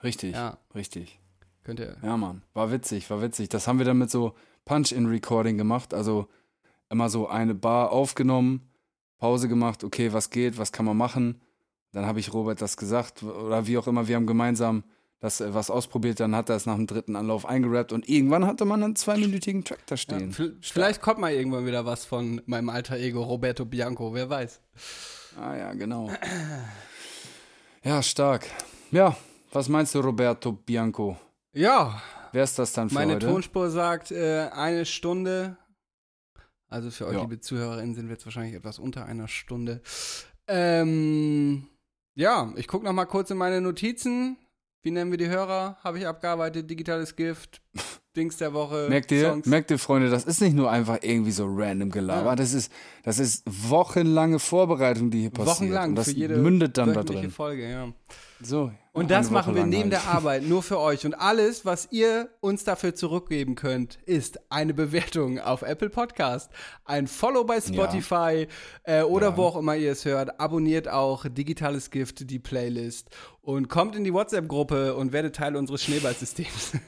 [0.04, 0.58] richtig, Ja.
[0.76, 1.20] richtig.
[1.64, 1.98] Könnt ihr.
[2.02, 2.44] Ja, Mann.
[2.54, 3.50] War witzig, war witzig.
[3.50, 4.34] Das haben wir dann mit so
[4.64, 5.94] Punch-in-Recording gemacht.
[5.94, 6.28] Also
[6.90, 8.67] immer so eine Bar aufgenommen,
[9.18, 11.42] Pause gemacht, okay, was geht, was kann man machen.
[11.92, 14.84] Dann habe ich Robert das gesagt oder wie auch immer, wir haben gemeinsam
[15.20, 18.46] das äh, was ausprobiert, dann hat er es nach dem dritten Anlauf eingerappt und irgendwann
[18.46, 20.32] hatte man einen zweiminütigen Track da Ja, stehen.
[20.32, 24.62] v- vielleicht kommt mal irgendwann wieder was von meinem alter Ego Roberto Bianco, wer weiß.
[25.42, 26.12] Ah ja, genau.
[27.84, 28.46] Ja, stark.
[28.92, 29.16] Ja,
[29.52, 31.18] was meinst du, Roberto Bianco?
[31.54, 32.02] Ja,
[32.34, 33.26] Wer ist das dann für meine heute?
[33.28, 35.58] Tonspur sagt äh, eine Stunde.
[36.70, 37.22] Also für euch, Ja.
[37.22, 39.82] liebe ZuhörerInnen, sind wir jetzt wahrscheinlich etwas unter einer Stunde.
[40.48, 41.68] Ähm,
[42.16, 44.38] ja, ich gucke noch mal kurz in meine Notizen.
[44.84, 45.78] Wie nennen wir die Hörer?
[45.84, 46.70] Habe ich abgearbeitet.
[46.70, 47.62] Digitales Gift.
[48.16, 48.88] Dings der Woche.
[48.90, 49.46] Merkt ihr, Songs.
[49.46, 52.30] merkt ihr, Freunde, das ist nicht nur einfach irgendwie so random Gelaber.
[52.32, 52.36] Ja.
[52.36, 52.72] Das, ist,
[53.04, 55.58] das ist wochenlange Vorbereitung, die hier passiert.
[55.58, 57.30] Wochenlang Und das für jede mündet dann da drin.
[57.30, 57.94] Folge, ja.
[58.42, 58.72] So.
[58.94, 59.94] Und das machen wir neben halt.
[59.94, 61.06] der Arbeit nur für euch.
[61.06, 66.52] Und alles, was ihr uns dafür zurückgeben könnt, ist eine Bewertung auf Apple Podcast,
[66.86, 68.48] ein Follow bei Spotify
[68.84, 69.38] äh, oder Ja.
[69.38, 70.40] wo auch immer ihr es hört.
[70.40, 73.10] Abonniert auch Digitales Gift, die Playlist.
[73.42, 76.74] Und kommt in die WhatsApp-Gruppe und werdet Teil unseres Schneeballsystems.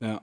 [0.00, 0.22] Ja.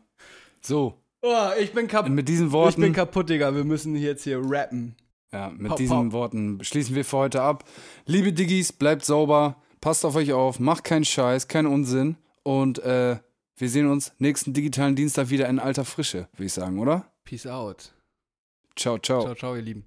[0.62, 2.12] So, oh, ich bin kaputt.
[2.12, 3.54] mit diesen Ich Worten, bin kaputt, Digga.
[3.54, 4.96] Wir müssen jetzt hier rappen.
[5.34, 6.12] ja, mit Pop, diesen pop.
[6.14, 7.66] Worten schließen wir für heute ab.
[8.06, 12.17] Liebe Diggis, bleibt sauber, passt auf euch auf, macht keinen Scheiß, keinen Unsinn.
[12.43, 13.19] Und äh,
[13.57, 17.11] wir sehen uns nächsten digitalen Dienstag wieder in alter Frische, würde ich sagen, oder?
[17.25, 17.93] Peace out.
[18.77, 19.23] Ciao, ciao.
[19.23, 19.87] Ciao, ciao, ihr Lieben.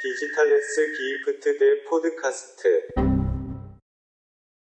[0.00, 3.09] 디지털 S 기프트 대 포드카스트